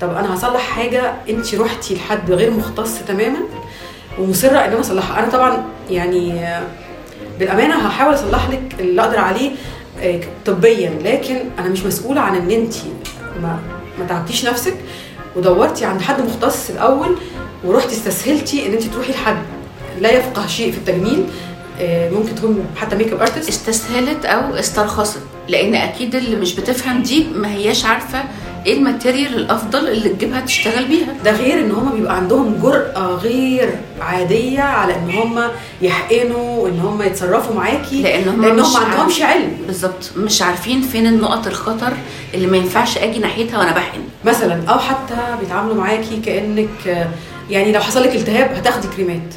طب 0.00 0.10
أنا 0.14 0.34
هصلح 0.34 0.60
حاجة 0.60 1.14
انت 1.28 1.54
رحتي 1.54 1.94
لحد 1.94 2.30
غير 2.30 2.50
مختص 2.50 2.98
تماما 3.08 3.38
ومصرة 4.18 4.58
إن 4.58 4.70
أنا 4.72 4.80
أصلحها. 4.80 5.18
أنا 5.22 5.30
طبعا 5.30 5.64
يعني 5.90 6.48
بالأمانة 7.38 7.74
هحاول 7.74 8.14
أصلح 8.14 8.48
لك 8.50 8.76
اللي 8.80 9.02
أقدر 9.02 9.18
عليه 9.18 9.50
آه، 10.00 10.20
طبيا 10.46 10.98
لكن 11.04 11.36
أنا 11.58 11.68
مش 11.68 11.82
مسؤولة 11.84 12.20
عن 12.20 12.34
إن 12.36 12.50
انت 12.50 12.74
ما 13.42 13.58
ما 13.98 14.06
تعبتيش 14.08 14.44
نفسك 14.46 14.74
ودورتي 15.36 15.84
عند 15.84 16.00
حد 16.00 16.20
مختص 16.20 16.70
الأول 16.70 17.16
ورحتي 17.64 17.92
استسهلتي 17.94 18.66
إن 18.66 18.72
انت 18.72 18.82
تروحي 18.82 19.12
لحد. 19.12 19.36
لا 20.00 20.12
يفقه 20.12 20.46
شيء 20.46 20.72
في 20.72 20.78
التجميل 20.78 21.24
ممكن 21.82 22.34
تكون 22.34 22.64
حتى 22.76 22.96
makeup 22.96 23.20
artist 23.20 23.48
استسهلت 23.48 24.24
أو 24.24 24.54
استرخصت 24.54 25.20
لأن 25.48 25.74
أكيد 25.74 26.14
اللي 26.14 26.36
مش 26.36 26.54
بتفهم 26.54 27.02
دي 27.02 27.26
ما 27.34 27.52
هياش 27.52 27.84
عارفة 27.84 28.24
إيه 28.66 28.74
ال 28.78 28.84
material 28.84 29.34
الأفضل 29.34 29.88
اللي 29.88 30.08
تجيبها 30.08 30.40
تشتغل 30.40 30.84
بيها. 30.84 31.06
ده 31.24 31.30
غير 31.30 31.60
إن 31.60 31.70
هم 31.70 31.92
بيبقى 31.96 32.16
عندهم 32.16 32.58
جرأة 32.62 33.06
غير 33.22 33.70
عادية 34.00 34.60
على 34.60 34.94
إن 34.96 35.10
هم 35.10 35.42
يحقنوا 35.82 36.60
وإن 36.62 36.80
هم 36.80 37.02
يتصرفوا 37.02 37.54
معاكي 37.54 38.02
لأن 38.02 38.28
هم 38.28 38.42
لأن 38.44 38.60
هم 38.60 38.76
عندهمش 38.76 39.22
علم. 39.22 39.52
بالظبط. 39.66 40.10
مش 40.16 40.42
عارفين 40.42 40.82
فين 40.82 41.06
النقط 41.06 41.46
الخطر 41.46 41.92
اللي 42.34 42.46
ما 42.46 42.56
ينفعش 42.56 42.98
أجي 42.98 43.18
ناحيتها 43.18 43.58
وأنا 43.58 43.72
بحقن. 43.72 44.00
مثلا 44.24 44.62
أو 44.68 44.78
حتى 44.78 45.16
بيتعاملوا 45.40 45.74
معاكي 45.74 46.16
كأنك 46.24 46.88
آه، 46.88 47.08
يعني 47.50 47.72
لو 47.72 47.80
حصل 47.80 48.02
لك 48.02 48.14
التهاب 48.16 48.50
هتاخدي 48.56 48.88
كريمات. 48.88 49.34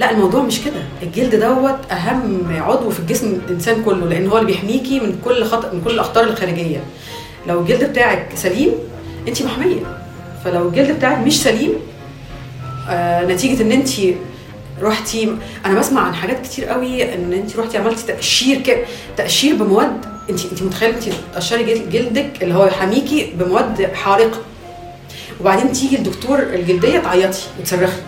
لا 0.00 0.10
الموضوع 0.10 0.42
مش 0.42 0.60
كده. 0.64 0.82
الجلد 1.02 1.34
دوت 1.34 1.92
أهم 1.92 2.46
عضو 2.62 2.90
في 2.90 3.00
الجسم 3.00 3.38
الإنسان 3.46 3.82
كله 3.84 4.06
لأن 4.06 4.26
هو 4.28 4.38
اللي 4.38 4.46
بيحميكي 4.52 5.00
من 5.00 5.18
كل 5.24 5.44
خطأ 5.44 5.72
من 5.72 5.80
كل 5.84 5.90
الأخطار 5.90 6.24
الخارجية. 6.24 6.80
لو 7.48 7.60
الجلد 7.60 7.84
بتاعك 7.84 8.28
سليم 8.34 8.70
أنت 9.28 9.42
محمية. 9.42 9.80
فلو 10.44 10.68
الجلد 10.68 10.90
بتاعك 10.96 11.18
مش 11.26 11.42
سليم 11.42 11.72
آه 12.90 13.26
نتيجة 13.26 13.62
إن 13.62 13.72
أنت 13.72 13.88
رحتي 14.82 15.36
أنا 15.66 15.78
بسمع 15.78 16.00
عن 16.00 16.14
حاجات 16.14 16.42
كتير 16.42 16.64
قوي 16.64 17.14
إن 17.14 17.32
أنت 17.32 17.56
رحتي 17.56 17.78
عملتي 17.78 18.06
تقشير 18.06 18.58
ك... 18.62 18.86
تقشير 19.16 19.54
بمواد 19.56 19.92
أنت 20.30 20.40
أنت 20.52 20.62
متخيلة 20.62 20.94
أنت 20.94 21.04
تقشري 21.34 21.62
جلد- 21.64 21.90
جلدك 21.90 22.42
اللي 22.42 22.54
هو 22.54 22.66
يحميكي 22.66 23.32
بمواد 23.38 23.90
حارقة. 23.94 24.38
وبعدين 25.40 25.72
تيجي 25.72 25.96
الدكتور 25.96 26.38
الجلدية 26.38 26.98
تعيطي 26.98 27.38
وتصرخي. 27.60 28.00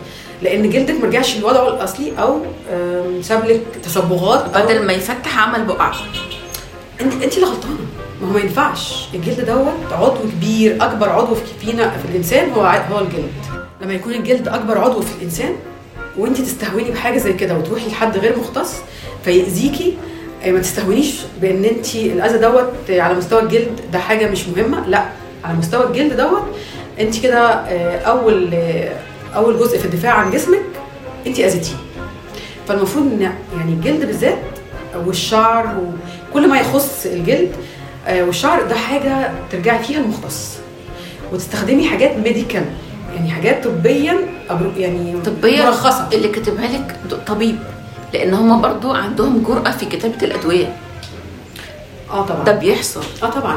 لأن 0.43 0.71
جلدك 0.71 0.95
ما 1.01 1.07
رجعش 1.07 1.37
لوضعه 1.39 1.69
الأصلي 1.69 2.13
أو 2.19 2.41
ساب 3.23 3.45
لك 3.45 3.61
تصبغات 3.85 4.57
بدل 4.57 4.83
ما 4.87 4.93
يفتح 4.93 5.39
عمل 5.39 5.65
بقع. 5.65 5.93
أنت 7.01 7.23
أنت 7.23 7.35
اللي 7.35 7.47
غلطانة. 7.47 7.77
ما 8.23 8.29
هو 8.29 8.33
ما 8.33 8.41
ينفعش. 8.41 9.09
الجلد 9.15 9.41
دوت 9.47 9.93
عضو 9.93 10.19
كبير 10.33 10.77
أكبر 10.81 11.09
عضو 11.09 11.35
في 11.35 11.43
فينا 11.67 11.91
في 11.91 12.05
الإنسان 12.11 12.51
هو 12.51 12.61
هو 12.93 12.99
الجلد. 12.99 13.33
لما 13.83 13.93
يكون 13.93 14.13
الجلد 14.15 14.49
أكبر 14.49 14.79
عضو 14.79 15.01
في 15.01 15.17
الإنسان 15.19 15.53
وأنت 16.19 16.41
تستهوني 16.41 16.91
بحاجة 16.91 17.19
زي 17.19 17.33
كده 17.33 17.55
وتروحي 17.55 17.89
لحد 17.89 18.19
غير 18.19 18.39
مختص 18.39 18.75
فيأذيكي. 19.25 19.95
آه، 20.45 20.51
ما 20.51 20.59
تستهونيش 20.61 21.15
بأن 21.41 21.65
أنت 21.65 21.95
الأذى 21.95 22.39
دوت 22.39 22.73
على 22.91 23.15
مستوى 23.15 23.43
الجلد 23.43 23.81
ده 23.93 23.99
حاجة 23.99 24.31
مش 24.31 24.49
مهمة. 24.49 24.89
لأ 24.89 25.05
على 25.45 25.59
مستوى 25.59 25.85
الجلد 25.87 26.17
دوت 26.17 26.43
أنت 27.01 27.23
كده 27.23 27.39
آه، 27.51 27.99
أول 27.99 28.51
آه، 28.55 28.93
أول 29.37 29.59
جزء 29.59 29.79
في 29.79 29.85
الدفاع 29.85 30.13
عن 30.13 30.31
جسمك 30.31 30.63
انت 31.27 31.39
اذيتيه 31.39 31.75
فالمفروض 32.69 33.07
إن 33.07 33.21
يعني 33.59 33.73
الجلد 33.73 34.05
بالذات 34.07 34.39
والشعر 35.07 35.77
وكل 36.31 36.49
ما 36.49 36.61
يخص 36.61 37.07
الجلد 37.07 37.53
آه، 38.07 38.23
والشعر 38.25 38.63
ده 38.63 38.75
حاجة 38.75 39.31
ترجعي 39.53 39.85
فيها 39.85 39.99
المختص. 40.01 40.53
وتستخدمي 41.33 41.89
حاجات 41.89 42.17
medical 42.17 42.65
يعني 43.15 43.31
حاجات 43.31 43.65
طبية 43.65 44.17
يعني 44.77 45.15
طبيا 45.25 45.65
مرخصة. 45.65 46.09
اللي 46.13 46.29
كاتبها 46.29 46.67
لك 46.69 46.97
طبيب 47.27 47.57
لأن 48.15 48.35
هم 48.35 48.61
برضو 48.61 48.93
عندهم 48.93 49.43
جرأة 49.49 49.71
في 49.71 49.87
كتابة 49.87 50.23
الأدوية. 50.23 50.77
آه 52.11 52.27
طبعا. 52.27 52.45
ده 52.45 52.53
بيحصل. 52.53 53.03
آه 53.23 53.31
طبعا. 53.31 53.57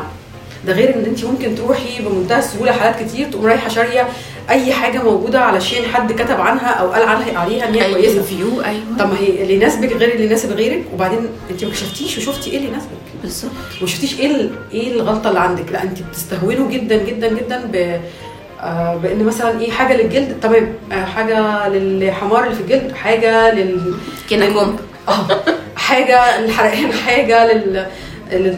ده 0.68 0.74
غير 0.74 0.96
إن 0.96 1.06
انت 1.06 1.26
ممكن 1.26 1.56
تروحي 1.56 2.02
بمنتهى 2.02 2.40
السهولة 2.40 2.72
حالات 2.72 3.04
كتير 3.04 3.32
تقوم 3.32 3.46
رايحة 3.46 3.70
شارية 3.70 4.08
أي 4.50 4.74
حاجة 4.74 5.04
موجودة 5.04 5.40
علشان 5.42 5.86
حد 5.86 6.12
كتب 6.12 6.42
عنها 6.42 6.68
أو 6.70 6.92
قال 6.92 7.04
عنها 7.04 7.40
عليها 7.40 7.70
إن 7.70 7.74
هي 7.74 7.86
أي 7.86 7.94
كويسة. 7.94 8.18
review 8.18 8.62
أيوه. 8.62 8.82
طب 9.00 9.10
ما 9.10 9.20
هي 9.20 9.42
اللي 9.42 9.54
يناسبك 9.54 9.92
غير 9.94 10.12
اللي 10.14 10.26
يناسب 10.26 10.52
غيرك 10.52 10.84
وبعدين 10.94 11.20
أنت 11.52 11.64
ما 11.66 11.72
كشفتيش 11.72 12.18
وشفتي 12.18 12.52
إيه 12.52 12.58
اللي 12.58 12.68
يناسبك. 12.70 12.90
بالظبط. 13.22 13.52
وما 13.82 13.88
شفتيش 13.90 14.20
إيه 14.20 14.50
إيه 14.74 14.92
الغلطة 14.92 15.28
اللي 15.30 15.40
عندك. 15.40 15.72
لا 15.72 15.84
أنت 15.84 15.98
بتستهونوا 16.02 16.70
جدا 16.72 16.96
جدا 17.04 17.28
جدا 17.28 17.62
ب 17.74 18.00
آه، 18.62 18.96
بإن 18.96 19.24
مثلا 19.24 19.62
إيه 19.62 19.72
حاجة 19.72 19.98
للجلد. 19.98 20.38
تمام. 20.42 20.74
آه، 20.92 21.06
حاجة 21.06 21.68
للحمار 21.70 22.44
اللي 22.44 22.56
في 22.56 22.62
الجلد 22.62 22.92
حاجة 22.96 23.52
لل 23.54 23.94
كومب. 24.54 24.80
آه 25.10 25.28
حاجة 25.76 26.42
للحرقان 26.42 26.94
حاجة. 26.94 27.54
لل- 27.54 27.86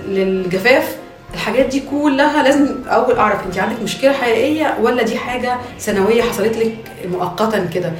للجفاف. 0.07 0.95
الحاجات 1.33 1.65
دي 1.65 1.79
كلها 1.91 2.43
لازم 2.43 2.75
أول 2.87 3.15
أعرف 3.15 3.45
انت 3.45 3.57
عندك 3.57 3.81
مشكلة 3.83 4.11
حقيقية 4.13 4.77
ولا 4.81 5.03
دي 5.03 5.17
حاجة 5.17 5.57
سنوية 5.77 6.21
حصلت 6.21 6.57
لك 6.57 6.75
مؤقتا 7.11 7.65
كده؟ 7.65 7.91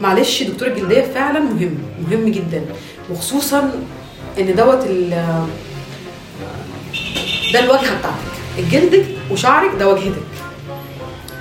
معلش 0.00 0.42
دكتور 0.42 0.68
الجلديه 0.68 1.02
فعلا 1.14 1.40
مهم 1.40 1.78
مهم 2.08 2.28
جدا. 2.28 2.62
وخصوصا 3.10 3.72
إن 4.38 4.54
دوت 4.54 4.86
ال 4.86 5.10
ده 7.52 7.60
الواجهه 7.60 7.98
بتاعتك. 7.98 8.70
جلدك 8.72 9.04
وشعرك 9.30 9.70
ده 9.78 9.88
واجهتك. 9.88 10.22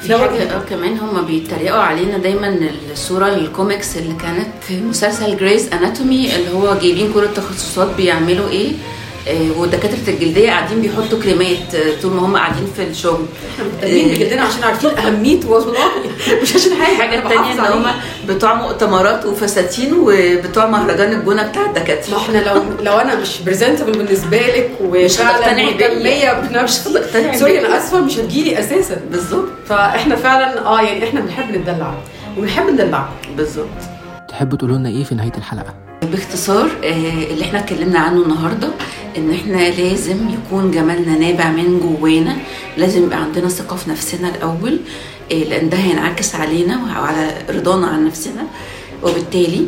في 0.01 0.17
حاجة 0.17 0.55
آه 0.55 0.59
كمان 0.69 0.97
هم 0.99 1.25
بيتريقوا 1.25 1.79
علينا 1.81 2.17
دايما 2.17 2.59
الصورة 2.91 3.27
الكوميكس 3.27 3.97
اللي 3.97 4.13
كانت 4.15 4.47
في 4.67 4.81
مسلسل 4.81 5.37
Grey's 5.37 5.73
Anatomy 5.73 6.35
اللي 6.35 6.53
هو 6.53 6.75
جايبين 6.81 7.13
كل 7.13 7.23
التخصصات 7.23 7.95
بيعملوا 7.97 8.49
إيه؟ 8.49 8.71
آه، 9.27 9.59
ودكاترة 9.59 10.13
الجلدية 10.13 10.49
قاعدين 10.49 10.81
بيحطوا 10.81 11.19
كريمات 11.19 11.75
آه، 11.75 12.01
طول 12.01 12.13
ما 12.13 12.25
هم 12.25 12.35
قاعدين 12.37 12.67
في 12.75 12.83
الشغل. 12.83 13.25
إحنا 13.53 13.65
مهتمين 13.73 14.07
بجلدنا 14.09 14.41
عشان 14.41 14.63
عارفين 14.63 14.89
اهميته 14.89 15.49
والله 15.51 15.73
مش 16.41 16.55
عشان 16.55 16.71
حاجة 16.75 16.95
الحاجة 16.95 17.15
أنا 17.15 17.23
التانية 17.23 17.53
إن 17.53 17.59
هم. 17.83 17.85
بتوع 18.27 18.53
مؤتمرات 18.53 19.25
وفساتين 19.25 19.93
وبتوع 19.99 20.65
مهرجان 20.65 21.13
الجونة 21.19 21.47
بتاع 21.47 21.61
ما 21.61 21.67
الدكاترة 21.67 22.17
إحنا 22.17 22.37
لو 22.37 22.61
لو 22.81 22.93
أنا 22.97 23.15
مش 23.15 23.41
presentable 23.41 23.91
بالنسبة 23.91 24.37
لك 24.37 24.71
وفعلا 24.81 25.37
هتقتنعي 25.37 25.73
بيا. 26.03 26.63
مش 26.63 26.79
هتقتنعي 26.79 27.37
sorry 27.39 27.51
بيا. 27.51 27.67
أنا 27.67 27.77
آسفة 27.77 28.01
مش 28.01 28.17
هتجيلي 28.19 28.59
أساسا. 28.59 29.01
بالظبط. 29.11 29.47
فإحنا 29.69 30.15
فعلا 30.15 30.65
آه 30.65 30.81
يعني 30.81 31.03
إحنا 31.03 31.19
بنحب 31.21 31.55
ندلع 31.55 31.93
وبنحب 32.37 32.69
ندلعكم 32.69 33.13
بالظبط. 33.37 33.67
تحبوا 34.27 34.57
تقولوا 34.57 34.77
لنا 34.77 34.89
إيه 34.89 35.03
في 35.03 35.15
نهاية 35.15 35.31
الحلقة؟ 35.37 35.73
باختصار 36.11 36.69
آه، 36.83 36.87
اللي 37.31 37.45
إحنا 37.45 37.59
اتكلمنا 37.59 37.99
عنه 37.99 38.21
النهارده 38.23 38.67
إن 39.17 39.31
إحنا 39.31 39.69
لازم 39.69 40.17
يكون 40.29 40.71
جمالنا 40.71 41.17
نابع 41.17 41.49
من 41.51 41.79
جوانا 41.79 42.37
لازم 42.77 43.03
يبقى 43.03 43.17
عندنا 43.21 43.49
ثقة 43.49 43.75
في 43.75 43.89
نفسنا 43.89 44.29
الأول 44.35 44.79
آه، 45.31 45.35
لأن 45.35 45.69
ده 45.69 45.77
هينعكس 45.77 46.35
علينا 46.35 46.79
وعلى 46.99 47.33
رضانا 47.49 47.87
عن 47.87 48.05
نفسنا. 48.07 48.43
وبالتالي 49.03 49.65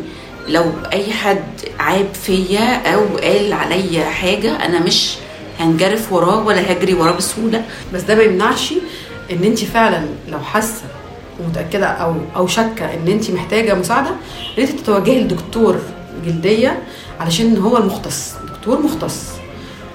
لو 0.48 0.64
أي 0.92 1.12
حد 1.12 1.44
عاب 1.78 2.06
فيا 2.14 2.94
أو 2.94 3.00
قال 3.22 3.52
عليا 3.52 4.04
حاجة 4.04 4.56
أنا 4.66 4.80
مش 4.80 5.14
هنجرف 5.60 6.12
وراه 6.12 6.46
ولا 6.46 6.72
هجري 6.72 6.94
وراه 6.94 7.12
بسهولة. 7.12 7.64
بس 7.94 8.02
ده 8.02 8.14
ما 8.14 8.22
يمنعش 8.22 8.74
إن 9.32 9.44
أنت 9.44 9.58
فعلا 9.64 10.06
لو 10.28 10.38
حاسة 10.38 10.82
ومتأكدة 11.40 11.86
أو 11.86 12.14
أو 12.36 12.46
شاكة 12.46 12.84
إن 12.94 13.08
أنت 13.08 13.30
محتاجة 13.30 13.74
مساعدة 13.74 14.10
ان 14.58 14.62
انت 14.62 14.80
تتوجهي 14.80 15.20
لدكتور 15.20 15.76
جلدية 16.26 16.82
علشان 17.20 17.56
هو 17.56 17.76
المختص. 17.76 18.32
دكتور 18.58 18.82
مختص. 18.82 19.22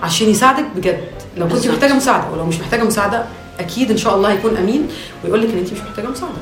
عشان 0.03 0.29
يساعدك 0.29 0.65
بجد. 0.75 0.99
لو 1.37 1.47
كنت. 1.47 1.67
محتاجة 1.67 1.93
مساعدة 1.93 2.31
ولو 2.33 2.45
مش 2.45 2.59
محتاجة 2.59 2.83
مساعدة 2.83 3.25
أكيد 3.59 3.91
إن 3.91 3.97
شاء 3.97 4.15
الله 4.15 4.31
هيكون 4.31 4.57
أمين 4.57 4.87
ويقول 5.23 5.41
لك 5.41 5.49
إن 5.49 5.57
انت 5.57 5.73
مش 5.73 5.79
محتاجة 5.79 6.07
مساعدة. 6.07 6.35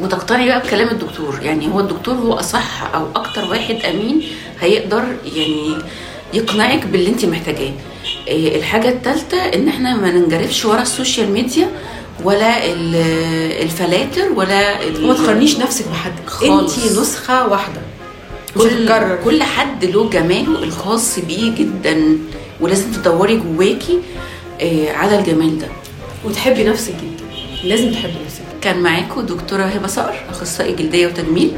وتقتنعي 0.00 0.46
بقى 0.48 0.60
بكلام 0.60 0.88
الدكتور. 0.88 1.38
يعني 1.42 1.68
هو 1.72 1.80
الدكتور 1.80 2.14
هو 2.14 2.32
أصح 2.32 2.94
أو 2.94 3.06
أكتر 3.16 3.44
واحد 3.50 3.76
أمين 3.84 4.22
هيقدر 4.60 5.04
يعني 5.36 5.74
يقنعك 6.34 6.86
باللي 6.86 7.08
انت 7.08 7.24
محتاجاه. 7.24 7.72
إيه، 8.28 8.56
الحاجة 8.58 8.88
الثالثه 8.88 9.36
إن 9.36 9.68
إحنا 9.68 9.96
ما 9.96 10.10
ننجرفش 10.10 10.64
ورا 10.64 10.82
ال 10.82 10.89
social 10.89 11.30
media 11.32 11.68
ولا 12.24 12.66
ال- 12.66 13.62
الفلاتر 13.62 14.32
ولا 14.34 14.78
وما 15.02 15.14
تقارنيش 15.14 15.58
نفسك 15.58 15.84
بحد. 15.88 16.12
خالص. 16.26 16.78
انت 16.84 16.98
نسخة 16.98 17.48
واحدة. 17.48 17.80
كل 18.54 18.88
كل 19.24 19.42
حد 19.42 19.84
له 19.84 20.10
جماله 20.10 20.62
الخاص 20.62 21.18
بيه 21.18 21.54
جدا. 21.54 22.18
ولازم 22.60 22.92
تدوري 22.92 23.36
جواكي 23.36 23.98
إيه، 24.60 24.92
على 24.92 25.18
الجمال 25.18 25.58
ده. 25.58 25.68
وتحبي 26.24 26.64
نفسك 26.64 26.94
جدا 26.94 27.24
لازم 27.64 27.92
تحبي 27.92 28.14
نفسك. 28.24 28.42
كان 28.60 28.82
معاكم 28.82 29.20
دكتورة 29.20 29.62
هبة 29.62 29.86
صقر 29.86 30.14
أخصائي 30.28 30.76
جلدية 30.76 31.06
وتجميل. 31.06 31.52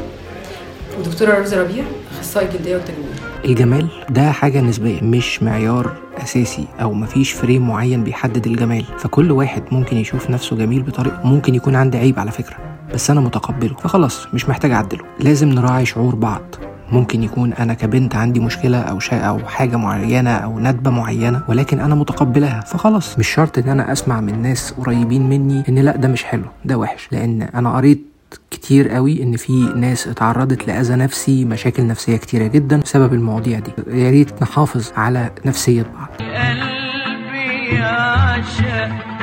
ودكتورة 0.99 1.37
رمزه 1.37 1.61
ربيع 1.61 1.83
أخصائي 2.19 2.47
جلدية 2.47 2.75
والتجميل 2.75 3.09
الجمال 3.45 3.87
ده 4.09 4.31
حاجة 4.31 4.61
نسبية 4.61 5.01
مش 5.01 5.43
معيار 5.43 5.95
أساسي 6.17 6.65
أو 6.81 6.93
مفيش 6.93 7.31
فريم 7.31 7.67
معين 7.67 8.03
بيحدد 8.03 8.47
الجمال. 8.47 8.85
فكل 8.97 9.31
واحد 9.31 9.63
ممكن 9.71 9.97
يشوف 9.97 10.29
نفسه 10.29 10.55
جميل 10.55 10.81
بطريقة 10.81 11.21
ممكن 11.23 11.55
يكون 11.55 11.75
عندي 11.75 11.97
عيب 11.97 12.19
على 12.19 12.31
فكرة. 12.31 12.57
بس 12.93 13.09
أنا 13.09 13.21
متقبله 13.21 13.75
فخلاص 13.75 14.27
مش 14.33 14.49
محتاج 14.49 14.71
أعدله. 14.71 15.03
لازم 15.19 15.49
نراعي 15.49 15.85
شعور 15.85 16.15
بعض. 16.15 16.55
ممكن 16.91 17.23
يكون 17.23 17.53
أنا 17.53 17.73
كبنت 17.73 18.15
عندي 18.15 18.39
مشكلة 18.39 18.77
أو 18.81 18.99
شيء 18.99 19.27
أو 19.27 19.39
حاجة 19.39 19.77
معينة 19.77 20.29
أو 20.31 20.59
ندبة 20.59 20.91
معينة 20.91 21.41
ولكن 21.47 21.79
أنا 21.79 21.95
متقبلها 21.95 22.61
فخلاص 22.61 23.19
مش 23.19 23.27
شرط 23.27 23.57
إن 23.57 23.69
أنا 23.69 23.91
أسمع 23.91 24.21
من 24.21 24.41
ناس 24.41 24.71
قريبين 24.71 25.29
مني 25.29 25.63
إن 25.69 25.75
لأ 25.79 25.95
ده 25.95 26.07
مش 26.07 26.23
حلو 26.23 26.43
ده 26.65 26.77
وحش. 26.77 27.07
لأن 27.11 27.41
أنا 27.41 27.75
قريت 27.75 28.05
كتير 28.51 28.89
قوي 28.89 29.23
إن 29.23 29.35
في 29.37 29.53
ناس 29.75 30.07
اتعرضت 30.07 30.67
لأذى 30.67 30.95
نفسي 30.95 31.45
مشاكل 31.45 31.87
نفسية 31.87 32.17
كتيرة 32.17 32.47
جدا 32.47 32.77
بسبب 32.79 33.13
المواضيع 33.13 33.59
دي. 33.59 33.71
يا 33.87 34.09
ريت 34.09 34.41
نحافظ 34.41 34.91
على 34.97 35.29
نفسية 35.45 35.81
بعض. 35.81 36.09
قلبي 36.19 37.75
يعشق 37.75 39.18